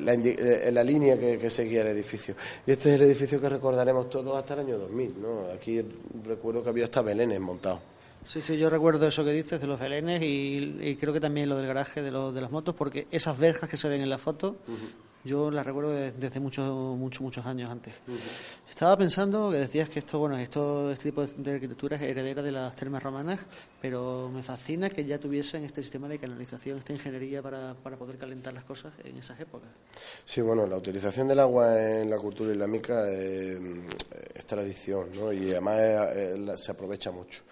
la, 0.00 0.12
eh, 0.14 0.70
la, 0.72 0.84
línea 0.84 1.18
que, 1.18 1.48
seguía 1.48 1.82
el 1.82 1.88
edificio. 1.88 2.34
Y 2.66 2.72
este 2.72 2.94
es 2.94 3.00
el 3.00 3.06
edificio 3.06 3.40
que 3.40 3.48
recordaremos 3.48 4.10
todos 4.10 4.36
hasta 4.36 4.54
el 4.54 4.60
año 4.60 4.78
2000. 4.78 5.22
¿no? 5.22 5.50
Aquí 5.54 5.82
recuerdo 6.24 6.62
que 6.62 6.68
había 6.68 6.84
hasta 6.84 7.02
belenes 7.02 7.40
montados. 7.40 7.80
Sí, 8.26 8.42
sí, 8.42 8.58
yo 8.58 8.68
recuerdo 8.68 9.06
eso 9.06 9.24
que 9.24 9.30
dices 9.30 9.60
de 9.60 9.68
los 9.68 9.78
belenes 9.78 10.20
y, 10.20 10.96
creo 11.00 11.12
que 11.12 11.20
también 11.20 11.48
lo 11.48 11.56
del 11.56 11.68
garaje 11.68 12.02
de, 12.02 12.10
los, 12.10 12.34
de 12.34 12.40
las 12.40 12.50
motos, 12.50 12.74
porque 12.74 13.06
esas 13.12 13.38
verjas 13.38 13.70
que 13.70 13.76
se 13.76 13.88
ven 13.88 14.02
en 14.02 14.10
la 14.10 14.18
foto 14.18 14.56
Yo 15.26 15.50
la 15.50 15.64
recuerdo 15.64 15.90
desde 15.90 16.38
muchos, 16.38 16.70
muchos, 16.96 17.20
muchos 17.20 17.44
años 17.44 17.68
antes. 17.68 17.94
Estaba 18.70 18.96
pensando 18.96 19.50
que 19.50 19.58
decías 19.58 19.88
que 19.88 19.98
esto, 19.98 20.18
bueno, 20.18 20.36
esto, 20.36 20.90
este 20.90 21.10
tipo 21.10 21.26
de 21.26 21.52
arquitectura 21.54 21.96
es 21.96 22.02
heredera 22.02 22.42
de 22.42 22.52
las 22.52 22.76
termas 22.76 23.02
romanas, 23.02 23.40
pero 23.80 24.30
me 24.32 24.42
fascina 24.42 24.88
que 24.88 25.04
ya 25.04 25.18
tuviesen 25.18 25.64
este 25.64 25.82
sistema 25.82 26.08
de 26.08 26.18
canalización, 26.18 26.78
esta 26.78 26.92
ingeniería 26.92 27.42
para, 27.42 27.74
para 27.74 27.96
poder 27.96 28.18
calentar 28.18 28.52
las 28.52 28.64
cosas 28.64 28.92
en 29.02 29.16
esas 29.16 29.40
épocas. 29.40 29.68
Sí, 30.24 30.42
bueno, 30.42 30.66
la 30.66 30.76
utilización 30.76 31.26
del 31.26 31.40
agua 31.40 31.80
en 32.00 32.10
la 32.10 32.18
cultura 32.18 32.52
islámica 32.52 33.10
es, 33.10 33.58
tradición, 34.46 35.08
¿no? 35.18 35.32
Y 35.32 35.50
además 35.50 36.60
se 36.60 36.70
aprovecha 36.70 37.10
mucho. 37.10 37.42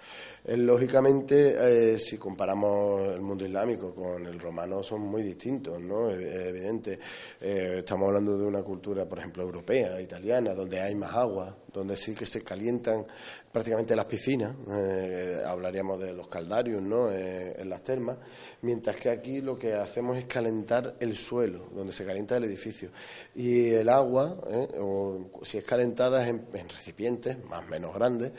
lógicamente, 0.47 1.57
eh, 1.59 1.99
si 1.99 2.19
comparamos 2.19 3.15
el 3.15 3.21
mundo 3.21 3.45
islámico 3.45 3.93
con 3.95 4.25
el 4.27 4.39
romano, 4.39 4.83
son 4.83 5.01
muy 5.01 5.23
distintos, 5.23 5.81
¿no? 5.81 6.11
Es 6.11 6.47
evidente. 6.47 6.99
Eh, 7.41 7.64
estamos 7.79 8.09
hablando 8.09 8.39
de 8.39 8.45
una 8.45 8.63
cultura, 8.63 9.07
por 9.07 9.19
ejemplo, 9.19 9.43
europea, 9.43 10.01
italiana, 10.01 10.55
donde 10.55 10.81
hay 10.81 10.95
más 10.95 11.13
agua, 11.13 11.57
donde 11.73 11.97
sí 11.97 12.15
que 12.15 12.27
se 12.27 12.43
calientan 12.43 13.07
prácticamente 13.53 13.95
las 13.95 14.07
piscinas, 14.07 14.55
eh, 14.71 15.43
hablaríamos 15.45 16.01
de 16.01 16.13
los 16.13 16.29
caldarios, 16.29 16.81
¿no? 16.83 17.11
Eh, 17.11 17.55
en 17.59 17.69
las 17.69 17.83
termas, 17.83 18.17
mientras 18.63 18.97
que 18.97 19.11
aquí 19.11 19.41
lo 19.41 19.57
que 19.57 19.75
hacemos 19.75 20.17
es 20.17 20.25
calentar 20.27 20.97
el 21.01 21.17
suelo, 21.17 21.69
donde 21.75 21.93
se 21.93 22.05
calienta 22.05 22.37
el 22.37 22.45
edificio. 22.45 22.91
Y 23.35 23.71
el 23.71 23.89
agua, 23.89 24.37
eh, 24.49 24.69
o 24.79 25.31
si 25.43 25.59
es 25.59 25.65
calentada, 25.65 26.23
es 26.23 26.29
en, 26.29 26.69
recipientes 26.69 27.45
más 27.45 27.65
o 27.65 27.71
menos 27.71 27.95
grandes, 27.95 28.33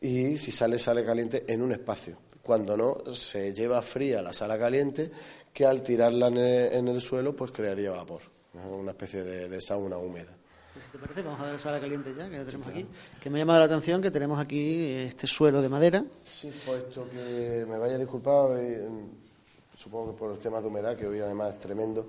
y 0.00 0.36
si 0.38 0.50
sale, 0.52 0.78
sale 0.78 1.04
caliente 1.04 1.44
en 1.46 1.62
un 1.62 1.72
espacio. 1.72 2.18
Cuando 2.42 2.76
no, 2.76 3.14
se 3.14 3.52
lleva 3.52 3.82
fría 3.82 4.22
la 4.22 4.32
sala 4.32 4.58
caliente, 4.58 5.10
que 5.52 5.66
al 5.66 5.82
tirarla 5.82 6.28
en 6.28 6.88
el 6.88 7.00
suelo, 7.00 7.36
pues 7.36 7.50
crearía 7.50 7.90
vapor 7.90 8.37
una 8.54 8.90
especie 8.92 9.22
de, 9.22 9.60
sauna 9.60 9.98
húmeda. 9.98 10.32
Pues, 10.72 10.84
si 10.84 10.92
te 10.92 10.98
parece, 10.98 11.22
vamos 11.22 11.40
a 11.40 11.44
ver 11.44 11.52
la 11.52 11.58
sala 11.58 11.80
caliente 11.80 12.14
ya, 12.16 12.28
que 12.28 12.38
la 12.38 12.44
tenemos 12.44 12.68
aquí. 12.68 12.86
Que 13.20 13.30
me 13.30 13.38
ha 13.38 13.42
llamado 13.42 13.60
la 13.60 13.66
atención 13.66 14.00
que 14.00 14.10
tenemos 14.10 14.38
aquí 14.38 14.92
este 14.92 15.26
suelo 15.26 15.60
de 15.62 15.68
madera. 15.68 16.04
Sí, 16.26 16.52
puesto 16.64 17.08
que 17.10 17.66
me 17.68 17.78
vaya 17.78 17.96
a 17.96 17.98
disculpar, 17.98 18.58
eh, 18.58 18.88
supongo 19.74 20.12
que 20.12 20.18
por 20.18 20.30
los 20.30 20.40
temas 20.40 20.62
de 20.62 20.68
humedad, 20.68 20.96
que 20.96 21.06
hoy 21.06 21.20
además 21.20 21.54
es 21.54 21.60
tremendo, 21.60 22.06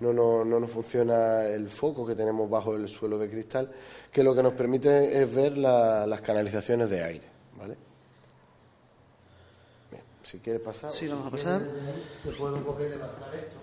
no, 0.00 0.12
no, 0.12 0.44
no 0.44 0.60
nos 0.60 0.70
funciona 0.70 1.44
el 1.46 1.68
foco 1.68 2.06
que 2.06 2.14
tenemos 2.14 2.48
bajo 2.48 2.74
el 2.74 2.88
suelo 2.88 3.18
de 3.18 3.30
cristal, 3.30 3.70
que 4.12 4.22
lo 4.22 4.34
que 4.34 4.42
nos 4.42 4.52
permite 4.52 5.22
es 5.22 5.34
ver 5.34 5.56
las 5.58 6.20
canalizaciones 6.20 6.90
de 6.90 7.02
aire. 7.02 7.28
¿vale? 7.56 7.76
Bien, 9.90 10.02
si 10.22 10.38
quieres 10.38 10.62
pasar. 10.62 10.92
Sí, 10.92 11.08
vamos 11.08 11.26
a 11.26 11.30
pasar. 11.30 11.62
Te 12.22 12.30
puedo 12.32 12.64
coger 12.64 12.86
y 12.86 12.90
levantar 12.90 13.34
esto. 13.34 13.56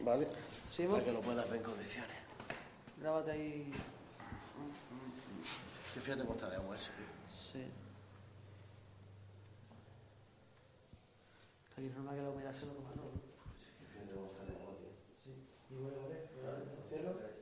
¿Vale? 0.00 0.28
Para 0.82 1.04
que 1.04 1.12
lo 1.12 1.20
puedas 1.20 1.48
ver 1.48 1.58
en 1.58 1.62
condiciones. 1.62 2.16
Grábate 3.00 3.30
ahí. 3.30 3.72
Que 5.92 6.00
fíjate 6.00 6.22
cómo 6.22 6.34
está 6.34 6.50
de 6.50 6.56
agua 6.56 6.74
eso. 6.74 6.90
Sí. 7.30 7.64
Aquí 11.76 11.86
es 11.86 11.94
normal 11.94 12.16
que 12.16 12.22
la 12.22 12.30
humedad 12.30 12.52
se 12.52 12.66
lo 12.66 12.74
coma 12.74 12.90
todo. 12.90 13.12
Sí, 13.62 13.70
fíjate 13.92 14.14
cómo 14.14 14.26
está 14.32 14.44
de 14.44 14.52
agua, 14.56 14.74
tío. 14.80 14.90
Sí. 15.22 15.30
Y 15.70 15.74
vuelve 15.76 16.00
a 16.00 16.08
ver. 16.08 16.28
Cierro. 16.88 17.34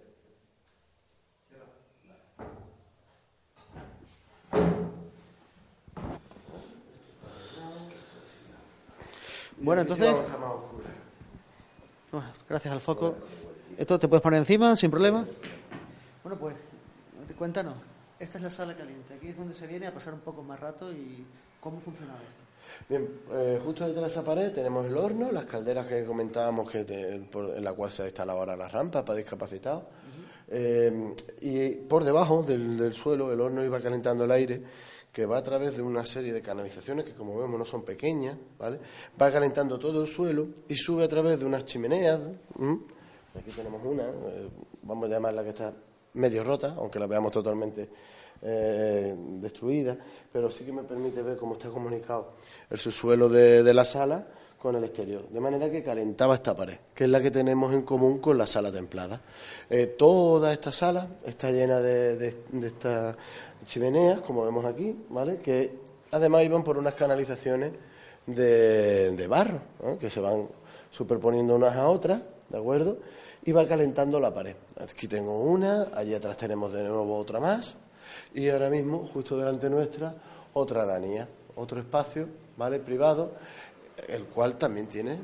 Bueno, 9.58 9.82
entonces 9.82 10.14
gracias 12.48 12.72
al 12.72 12.80
foco. 12.80 13.16
¿Esto 13.76 13.98
te 13.98 14.08
puedes 14.08 14.22
poner 14.22 14.38
encima 14.38 14.76
sin 14.76 14.90
problema? 14.90 15.24
Bueno, 16.22 16.38
pues 16.38 16.54
cuéntanos. 17.42 17.74
Esta 18.18 18.38
es 18.38 18.44
la 18.44 18.50
sala 18.50 18.76
caliente. 18.76 19.14
Aquí 19.14 19.28
es 19.28 19.36
donde 19.36 19.52
se 19.52 19.66
viene 19.66 19.88
a 19.88 19.92
pasar 19.92 20.14
un 20.14 20.20
poco 20.20 20.44
más 20.44 20.60
rato 20.60 20.92
y 20.92 21.26
cómo 21.60 21.80
funciona 21.80 22.14
esto. 22.28 22.42
Bien, 22.88 23.08
eh, 23.32 23.60
justo 23.64 23.84
detrás 23.84 24.04
de 24.04 24.10
esa 24.10 24.24
pared 24.24 24.52
tenemos 24.52 24.86
el 24.86 24.96
horno, 24.96 25.32
las 25.32 25.44
calderas 25.44 25.88
que 25.88 26.04
comentábamos 26.04 26.70
que 26.70 26.80
en 26.80 27.64
la 27.64 27.72
cual 27.72 27.90
se 27.90 28.02
ha 28.02 28.04
instalado 28.04 28.38
ahora 28.38 28.54
la 28.54 28.68
rampa 28.68 29.04
para 29.04 29.16
discapacitados. 29.16 29.82
Eh, 30.48 31.14
y 31.40 31.74
por 31.74 32.04
debajo 32.04 32.44
del, 32.44 32.76
del, 32.76 32.92
suelo 32.92 33.32
el 33.32 33.40
horno 33.40 33.64
iba 33.64 33.80
calentando 33.80 34.24
el 34.24 34.30
aire 34.30 34.62
que 35.12 35.26
va 35.26 35.36
a 35.36 35.42
través 35.42 35.76
de 35.76 35.82
una 35.82 36.06
serie 36.06 36.32
de 36.32 36.40
canalizaciones 36.40 37.04
que, 37.04 37.12
como 37.12 37.38
vemos, 37.38 37.58
no 37.58 37.66
son 37.66 37.82
pequeñas, 37.82 38.36
¿vale? 38.58 38.80
Va 39.20 39.30
calentando 39.30 39.78
todo 39.78 40.00
el 40.00 40.08
suelo 40.08 40.48
y 40.68 40.74
sube 40.74 41.04
a 41.04 41.08
través 41.08 41.38
de 41.38 41.44
unas 41.44 41.66
chimeneas. 41.66 42.18
Aquí 43.38 43.50
tenemos 43.54 43.82
una, 43.84 44.04
eh, 44.04 44.48
vamos 44.82 45.04
a 45.04 45.12
llamarla 45.12 45.42
que 45.42 45.50
está 45.50 45.72
medio 46.14 46.42
rota, 46.42 46.74
aunque 46.78 46.98
la 46.98 47.06
veamos 47.06 47.30
totalmente 47.30 47.88
eh, 48.42 49.14
destruida, 49.16 49.96
pero 50.32 50.50
sí 50.50 50.64
que 50.64 50.72
me 50.72 50.82
permite 50.82 51.22
ver 51.22 51.36
cómo 51.36 51.54
está 51.54 51.68
comunicado 51.68 52.32
el 52.70 52.78
subsuelo 52.78 53.28
de, 53.28 53.72
la 53.72 53.84
sala 53.84 54.26
con 54.62 54.76
el 54.76 54.84
exterior, 54.84 55.28
de 55.28 55.40
manera 55.40 55.68
que 55.68 55.82
calentaba 55.82 56.36
esta 56.36 56.54
pared, 56.54 56.76
que 56.94 57.02
es 57.02 57.10
la 57.10 57.20
que 57.20 57.32
tenemos 57.32 57.72
en 57.72 57.82
común 57.82 58.20
con 58.20 58.38
la 58.38 58.46
sala 58.46 58.70
templada. 58.70 59.20
Eh, 59.68 59.88
toda 59.98 60.52
esta 60.52 60.70
sala 60.70 61.08
está 61.26 61.50
llena 61.50 61.80
de, 61.80 62.16
de, 62.16 62.36
de 62.52 62.66
esta 62.68 63.16
chimeneas, 63.66 64.20
como 64.20 64.44
vemos 64.44 64.64
aquí, 64.64 64.96
¿vale? 65.08 65.38
Que 65.38 65.80
además 66.12 66.44
iban 66.44 66.62
por 66.62 66.78
unas 66.78 66.94
canalizaciones 66.94 67.72
de, 68.24 69.26
barro, 69.28 69.60
que 69.98 70.08
se 70.08 70.20
van 70.20 70.46
superponiendo 70.92 71.56
unas 71.56 71.74
a 71.74 71.88
otras, 71.88 72.22
¿de 72.48 72.56
acuerdo? 72.56 72.98
Y 73.44 73.50
va 73.50 73.66
calentando 73.66 74.20
la 74.20 74.32
pared. 74.32 74.54
Aquí 74.78 75.08
tengo 75.08 75.42
una, 75.42 75.88
allí 75.92 76.14
atrás 76.14 76.36
tenemos 76.36 76.72
de 76.72 76.84
nuevo 76.84 77.16
otra 77.16 77.40
más, 77.40 77.74
y 78.32 78.48
ahora 78.48 78.70
mismo, 78.70 79.10
justo 79.12 79.36
delante 79.36 79.68
nuestra, 79.68 80.14
otra 80.52 80.84
aranía, 80.84 81.28
otro 81.56 81.80
espacio, 81.80 82.28
¿vale? 82.56 82.78
Privado, 82.78 83.32
el 84.08 84.24
cual 84.26 84.56
también 84.56 84.86
tiene 84.86 85.18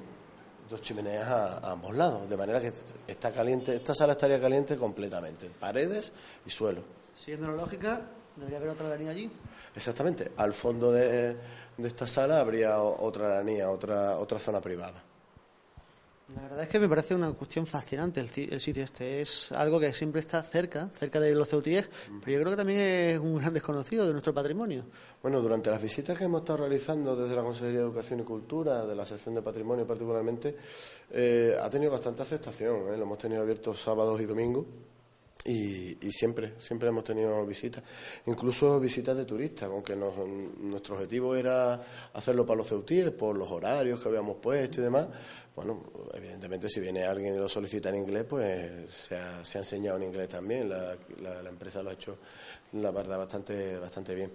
dos 0.69 0.81
chimeneas 0.83 1.29
a, 1.29 1.73
ambos 1.73 1.95
lados, 1.95 2.29
de 2.29 2.37
manera 2.37 2.61
que 2.61 2.73
está 3.07 3.31
caliente, 3.33 3.75
esta 3.75 3.95
sala 3.95 4.13
estaría 4.13 4.41
caliente 4.41 4.77
completamente, 4.77 5.51
paredes 5.51 6.13
y 6.47 6.51
suelo. 6.51 6.83
Siguiendo 7.15 7.49
la 7.49 7.57
lógica, 7.57 8.03
¿Debería 8.39 8.59
haber 8.59 8.71
otra 8.71 8.87
aranía 8.87 9.11
allí? 9.11 9.31
Exactamente. 9.75 10.31
Al 10.37 10.53
fondo 10.53 10.93
de, 10.93 11.37
esta 11.79 12.07
sala 12.07 12.41
habría 12.41 12.81
otra 12.81 13.27
aranía, 13.27 13.69
otra, 13.69 14.17
otra 14.19 14.39
zona 14.39 14.61
privada. 14.61 15.03
La 16.35 16.43
verdad 16.43 16.61
es 16.61 16.69
que 16.69 16.79
me 16.79 16.89
parece 16.89 17.15
una 17.15 17.33
cuestión 17.33 17.67
fascinante 17.67 18.21
el, 18.21 18.61
sitio 18.61 18.85
este. 18.85 19.23
Es 19.23 19.51
algo 19.53 19.81
que 19.81 19.95
siempre 19.95 20.21
está 20.21 20.43
cerca, 20.43 20.91
cerca 20.99 21.21
de 21.21 21.35
los 21.35 21.49
ceutíes, 21.49 21.89
pero 22.23 22.33
yo 22.33 22.41
creo 22.41 22.51
que 22.51 22.57
también 22.57 22.81
es 22.81 23.19
un 23.19 23.39
gran 23.39 23.55
desconocido 23.55 24.07
de 24.07 24.13
nuestro 24.13 24.35
patrimonio. 24.35 24.85
Bueno, 25.23 25.41
durante 25.41 25.71
las 25.71 25.81
visitas 25.81 26.19
que 26.19 26.25
hemos 26.25 26.43
estado 26.43 26.59
realizando 26.59 27.17
desde 27.17 27.35
la 27.35 27.43
Consejería 27.43 27.81
de 27.81 27.87
Educación 27.87 28.21
y 28.21 28.25
Cultura, 28.25 28.85
de 28.85 28.95
la 28.95 29.07
sección 29.07 29.37
de 29.37 29.43
patrimonio 29.43 29.87
particularmente, 29.87 30.55
eh, 31.11 31.57
ha 31.59 31.71
tenido 31.71 31.93
bastante 31.93 32.21
aceptación. 32.21 32.93
¿eh? 32.93 32.97
Lo 32.99 33.05
hemos 33.05 33.19
tenido 33.19 33.41
abierto 33.41 33.73
sábados 33.73 34.21
y 34.21 34.27
domingos 34.27 34.67
y, 35.45 36.13
siempre, 36.13 36.55
siempre 36.59 36.89
hemos 36.89 37.05
tenido 37.05 37.47
visitas, 37.47 37.83
incluso 38.27 38.79
visitas 38.81 39.17
de 39.17 39.25
turistas, 39.25 39.69
aunque 39.69 39.97
nuestro 39.97 40.97
objetivo 40.97 41.35
era 41.35 41.81
hacerlo 42.13 42.45
para 42.45 42.59
los 42.59 42.69
ceutíes, 42.69 43.11
por 43.13 43.37
los 43.37 43.51
horarios 43.51 44.01
que 44.01 44.09
habíamos 44.09 44.37
puesto 44.37 44.81
y 44.81 44.85
demás. 44.85 45.07
Bueno, 45.57 45.83
evidentemente 46.15 46.69
si 46.69 46.79
viene 46.79 47.05
alguien 47.05 47.35
y 47.35 47.39
lo 47.39 47.49
solicita 47.49 47.89
en 47.89 47.97
inglés, 47.97 48.25
pues 48.29 48.91
se 48.91 49.17
ha, 49.17 49.59
enseñado 49.59 49.97
en 49.97 50.05
inglés 50.05 50.29
también, 50.29 50.69
la, 50.69 50.97
empresa 51.49 51.83
lo 51.83 51.91
ha 51.91 51.95
hecho 51.95 52.19
la 52.73 52.91
verdad 52.91 53.19
bastante 53.19 53.77
bastante 53.79 54.15
bien. 54.15 54.31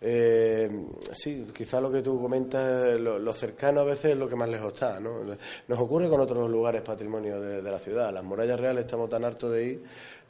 Eh, 0.00 0.70
sí, 1.12 1.46
quizás 1.56 1.80
lo 1.80 1.90
que 1.90 2.02
tú 2.02 2.20
comentas, 2.20 3.00
lo, 3.00 3.32
cercano 3.32 3.80
a 3.80 3.84
veces 3.84 4.12
es 4.12 4.16
lo 4.16 4.28
que 4.28 4.36
más 4.36 4.48
lejos 4.48 4.74
está, 4.74 5.00
¿no? 5.00 5.20
Nos 5.68 5.78
ocurre 5.78 6.08
con 6.08 6.20
otros 6.20 6.50
lugares 6.50 6.82
patrimonio 6.82 7.40
de, 7.40 7.62
de 7.62 7.70
la 7.70 7.78
ciudad. 7.78 8.12
Las 8.12 8.24
murallas 8.24 8.60
reales 8.60 8.84
estamos 8.84 9.08
tan 9.08 9.24
hartos 9.24 9.52
de 9.52 9.64
ir 9.64 9.82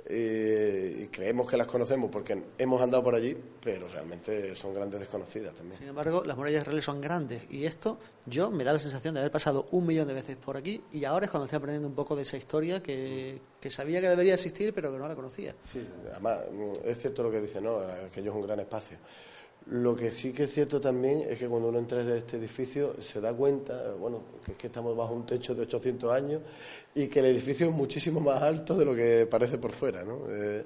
eh, 0.09 1.03
y 1.03 1.07
creemos 1.09 1.51
que 1.51 1.57
las 1.57 1.67
conocemos 1.67 2.09
porque 2.13 2.41
hemos 2.59 2.81
andado 2.81 3.03
por 3.03 3.17
allí, 3.17 3.37
pero 3.61 3.89
realmente 3.89 4.55
son 4.55 4.73
grandes 4.73 5.01
desconocidas 5.01 5.53
también. 5.53 5.79
Sin 5.79 5.89
embargo, 5.89 6.23
las 6.25 6.37
murallas 6.37 6.65
reales 6.65 6.85
son 6.85 7.01
grandes 7.01 7.43
y 7.51 7.65
esto 7.65 7.99
yo 8.25 8.53
me 8.53 8.63
da 8.63 8.73
la 8.73 8.79
sensación 8.79 9.15
de 9.15 9.21
haber 9.21 9.33
pasado 9.33 9.67
un 9.73 9.85
millón 9.85 10.07
de 10.07 10.15
veces 10.15 10.37
por 10.37 10.57
aquí 10.57 10.81
y 10.93 11.05
ahora 11.05 11.25
es 11.25 11.31
cuando 11.33 11.47
estoy 11.47 11.57
aprendiendo 11.57 11.89
un 11.89 11.97
poco 11.97 12.15
de 12.15 12.23
esa 12.23 12.37
historia 12.37 12.81
que, 12.81 13.41
que 13.61 13.69
sabía 13.69 14.01
que 14.01 14.09
debería 14.09 14.35
existir 14.35 14.73
pero 14.73 14.93
que 14.93 14.99
no 14.99 15.09
la 15.09 15.17
conocía. 15.17 15.57
Sí, 15.65 15.85
además 16.13 16.39
es 16.85 16.99
cierto 16.99 17.25
lo 17.25 17.31
que 17.33 17.41
dice, 17.41 17.61
¿no? 17.61 17.81
que 18.15 18.21
ello 18.21 18.31
es 18.31 18.37
un 18.37 18.47
gran 18.47 18.61
espacio. 18.61 18.99
Lo 19.69 19.97
que 19.97 20.13
sí 20.13 20.33
que 20.33 20.45
es 20.45 20.53
cierto 20.53 20.81
también 20.81 21.25
es 21.29 21.41
que 21.41 21.49
cuando 21.49 21.69
uno 21.69 21.79
entra 21.79 22.01
en 22.01 22.11
este 22.11 22.37
edificio 22.37 23.03
se 23.03 23.21
da 23.21 23.33
cuenta, 23.33 23.95
bueno, 23.99 24.23
que 24.45 24.53
es 24.53 24.59
que 24.59 24.69
estamos 24.69 24.97
bajo 24.97 25.13
un 25.13 25.27
techo 25.27 25.57
de 25.57 25.63
800 25.63 26.13
años 26.13 26.41
y 26.95 27.09
que 27.09 27.19
el 27.19 27.27
edificio 27.27 27.69
es 27.69 27.73
muchísimo 27.73 28.21
más 28.21 28.41
alto 28.41 28.77
de 28.77 28.85
lo 28.85 28.95
que 28.95 29.27
parece 29.29 29.59
por 29.59 29.73
fuera, 29.73 30.05
¿no? 30.05 30.21
Eh, 30.31 30.65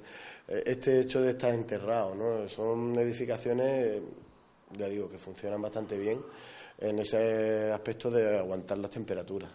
este 0.67 1.01
hecho 1.01 1.23
de 1.23 1.31
estar 1.31 1.55
enterrado, 1.55 2.15
¿no? 2.15 2.47
Son 2.49 2.95
edificaciones, 2.99 4.03
ya 4.77 4.87
digo, 4.87 5.09
que 5.09 5.17
funcionan 5.17 5.63
bastante 5.63 5.97
bien 5.97 6.21
en 6.79 6.99
ese 6.99 7.73
aspecto 7.73 8.11
de 8.11 8.39
aguantar 8.39 8.77
las 8.77 8.91
temperaturas. 8.91 9.51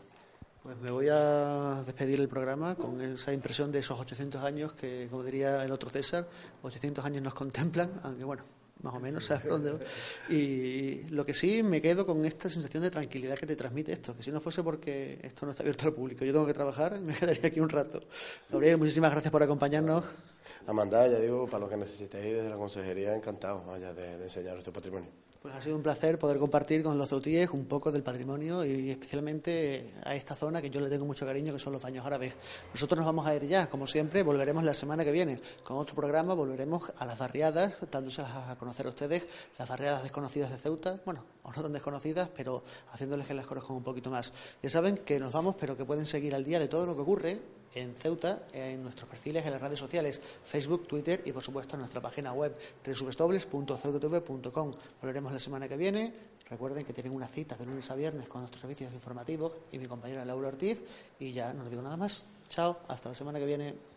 Pues 0.64 0.76
me 0.78 0.90
voy 0.90 1.08
a 1.12 1.84
despedir 1.86 2.20
el 2.20 2.28
programa 2.28 2.74
con 2.74 3.00
esa 3.00 3.32
impresión 3.32 3.72
de 3.72 3.78
esos 3.78 4.00
800 4.00 4.44
años 4.44 4.74
que, 4.74 5.08
como 5.12 5.24
diría 5.24 5.64
el 5.64 5.72
otro 5.72 5.92
César, 5.92 6.28
800 6.64 7.06
años 7.06 7.22
nos 7.22 7.36
contemplan, 7.36 7.92
aunque 8.02 8.24
bueno, 8.24 8.44
más 8.86 8.94
o 8.94 9.00
menos, 9.00 9.26
¿sabes 9.26 9.48
dónde? 9.50 9.80
Y 10.30 11.10
lo 11.10 11.26
que 11.26 11.34
sí 11.34 11.64
me 11.64 11.82
quedo 11.82 12.06
con 12.06 12.24
esta 12.24 12.48
sensación 12.50 12.84
de 12.84 12.92
tranquilidad 12.92 13.36
que 13.36 13.48
te 13.48 13.56
transmite 13.56 13.92
esto, 13.92 14.16
que 14.16 14.22
si 14.22 14.32
no 14.32 14.40
fuese 14.40 14.64
porque 14.64 15.20
esto 15.24 15.46
no 15.46 15.52
está 15.52 15.64
abierto 15.64 15.88
al 15.88 15.94
público, 15.94 16.24
yo 16.24 16.32
tengo 16.32 16.46
que 16.46 16.54
trabajar, 16.54 17.00
me 17.02 17.14
quedaría 17.14 17.48
aquí 17.48 17.60
un 17.60 17.70
rato. 17.70 18.04
Gabriel, 18.50 18.78
muchísimas 18.78 19.12
gracias 19.12 19.32
por 19.32 19.42
acompañarnos. 19.42 20.04
Amanda, 20.68 21.08
ya 21.08 21.20
digo, 21.20 21.48
para 21.48 21.66
lo 21.66 21.70
que 21.70 21.78
necesitéis 21.78 22.36
desde 22.36 22.50
la 22.50 22.56
consejería, 22.56 23.16
encantado 23.16 23.64
vaya, 23.66 23.94
de, 23.94 24.18
de 24.18 24.24
enseñar 24.24 24.58
este 24.58 24.72
patrimonio. 24.72 25.10
Pues 25.46 25.58
ha 25.58 25.62
sido 25.62 25.76
un 25.76 25.84
placer 25.84 26.18
poder 26.18 26.40
compartir 26.40 26.82
con 26.82 26.98
los 26.98 27.08
ceutíes 27.08 27.52
un 27.52 27.66
poco 27.66 27.92
del 27.92 28.02
patrimonio 28.02 28.66
y 28.66 28.90
especialmente 28.90 29.92
a 30.04 30.16
esta 30.16 30.34
zona 30.34 30.60
que 30.60 30.72
yo 30.72 30.82
le 30.82 30.90
tengo 30.90 31.06
mucho 31.06 31.24
cariño, 31.24 31.54
que 31.54 31.60
son 31.60 31.72
los 31.72 31.84
baños 31.84 32.04
árabes. 32.04 32.34
Nosotros 32.74 32.98
nos 32.98 33.06
vamos 33.06 33.28
a 33.28 33.36
ir 33.36 33.46
ya, 33.46 33.70
como 33.70 33.86
siempre, 33.86 34.24
volveremos 34.24 34.64
la 34.64 34.74
semana 34.74 35.06
que 35.06 35.12
viene 35.12 35.40
con 35.64 35.78
otro 35.78 35.94
programa, 35.94 36.34
volveremos 36.34 36.92
a 36.98 37.06
las 37.06 37.20
barriadas, 37.20 37.76
dándoselas 37.92 38.32
a 38.36 38.56
conocer 38.56 38.88
a 38.88 38.90
ustedes, 38.90 39.22
las 39.60 39.70
barriadas 39.70 40.02
desconocidas 40.02 40.50
de 40.50 40.58
Ceuta, 40.58 41.00
bueno, 41.06 41.24
o 41.44 41.52
no 41.52 41.62
tan 41.62 41.74
desconocidas, 41.74 42.28
pero 42.36 42.64
haciéndoles 42.92 43.28
que 43.28 43.36
las 43.36 43.46
conozcan 43.46 43.78
un 43.78 43.84
poquito 43.84 44.10
más. 44.10 44.34
Ya 44.64 44.72
saben 44.72 44.98
que 44.98 45.20
nos 45.20 45.32
vamos, 45.32 45.58
pero 45.60 45.78
que 45.78 45.86
pueden 45.86 46.08
seguir 46.08 46.34
al 46.34 46.44
día 46.44 46.58
de 46.60 46.68
todo 46.68 46.88
lo 46.88 46.96
que 46.96 47.02
ocurre 47.02 47.40
en 47.76 47.94
Ceuta, 47.94 48.48
en 48.54 48.82
nuestros 48.82 49.08
perfiles 49.10 49.46
en 49.46 49.52
las 49.52 49.62
redes 49.62 49.78
sociales, 49.78 50.20
Facebook, 50.44 50.88
Twitter 50.88 51.22
y 51.26 51.32
por 51.32 51.44
supuesto 51.44 51.76
en 51.76 51.82
nuestra 51.82 52.02
página 52.02 52.34
web 52.34 52.58
www.ceutatv.com. 52.86 54.72
Volveremos 55.02 55.34
la 55.34 55.40
semana 55.40 55.68
que 55.68 55.78
viene. 55.78 56.14
Recuerden 56.50 56.86
que 56.86 56.94
tienen 56.94 57.14
una 57.14 57.28
cita 57.28 57.56
de 57.56 57.66
lunes 57.66 57.92
a 57.92 57.96
viernes 57.96 58.30
con 58.30 58.42
nuestros 58.42 58.62
servicios 58.62 58.94
informativos 58.94 59.52
y 59.72 59.80
mi 59.80 59.88
compañera 59.88 60.24
Laura 60.24 60.48
Ortiz. 60.48 60.84
Y 61.20 61.34
ya 61.34 61.54
no 61.54 61.64
les 61.64 61.72
digo 61.72 61.82
nada 61.82 61.98
más. 61.98 62.26
Chao, 62.48 62.80
hasta 62.88 63.10
la 63.10 63.16
semana 63.16 63.40
que 63.40 63.46
viene. 63.46 63.95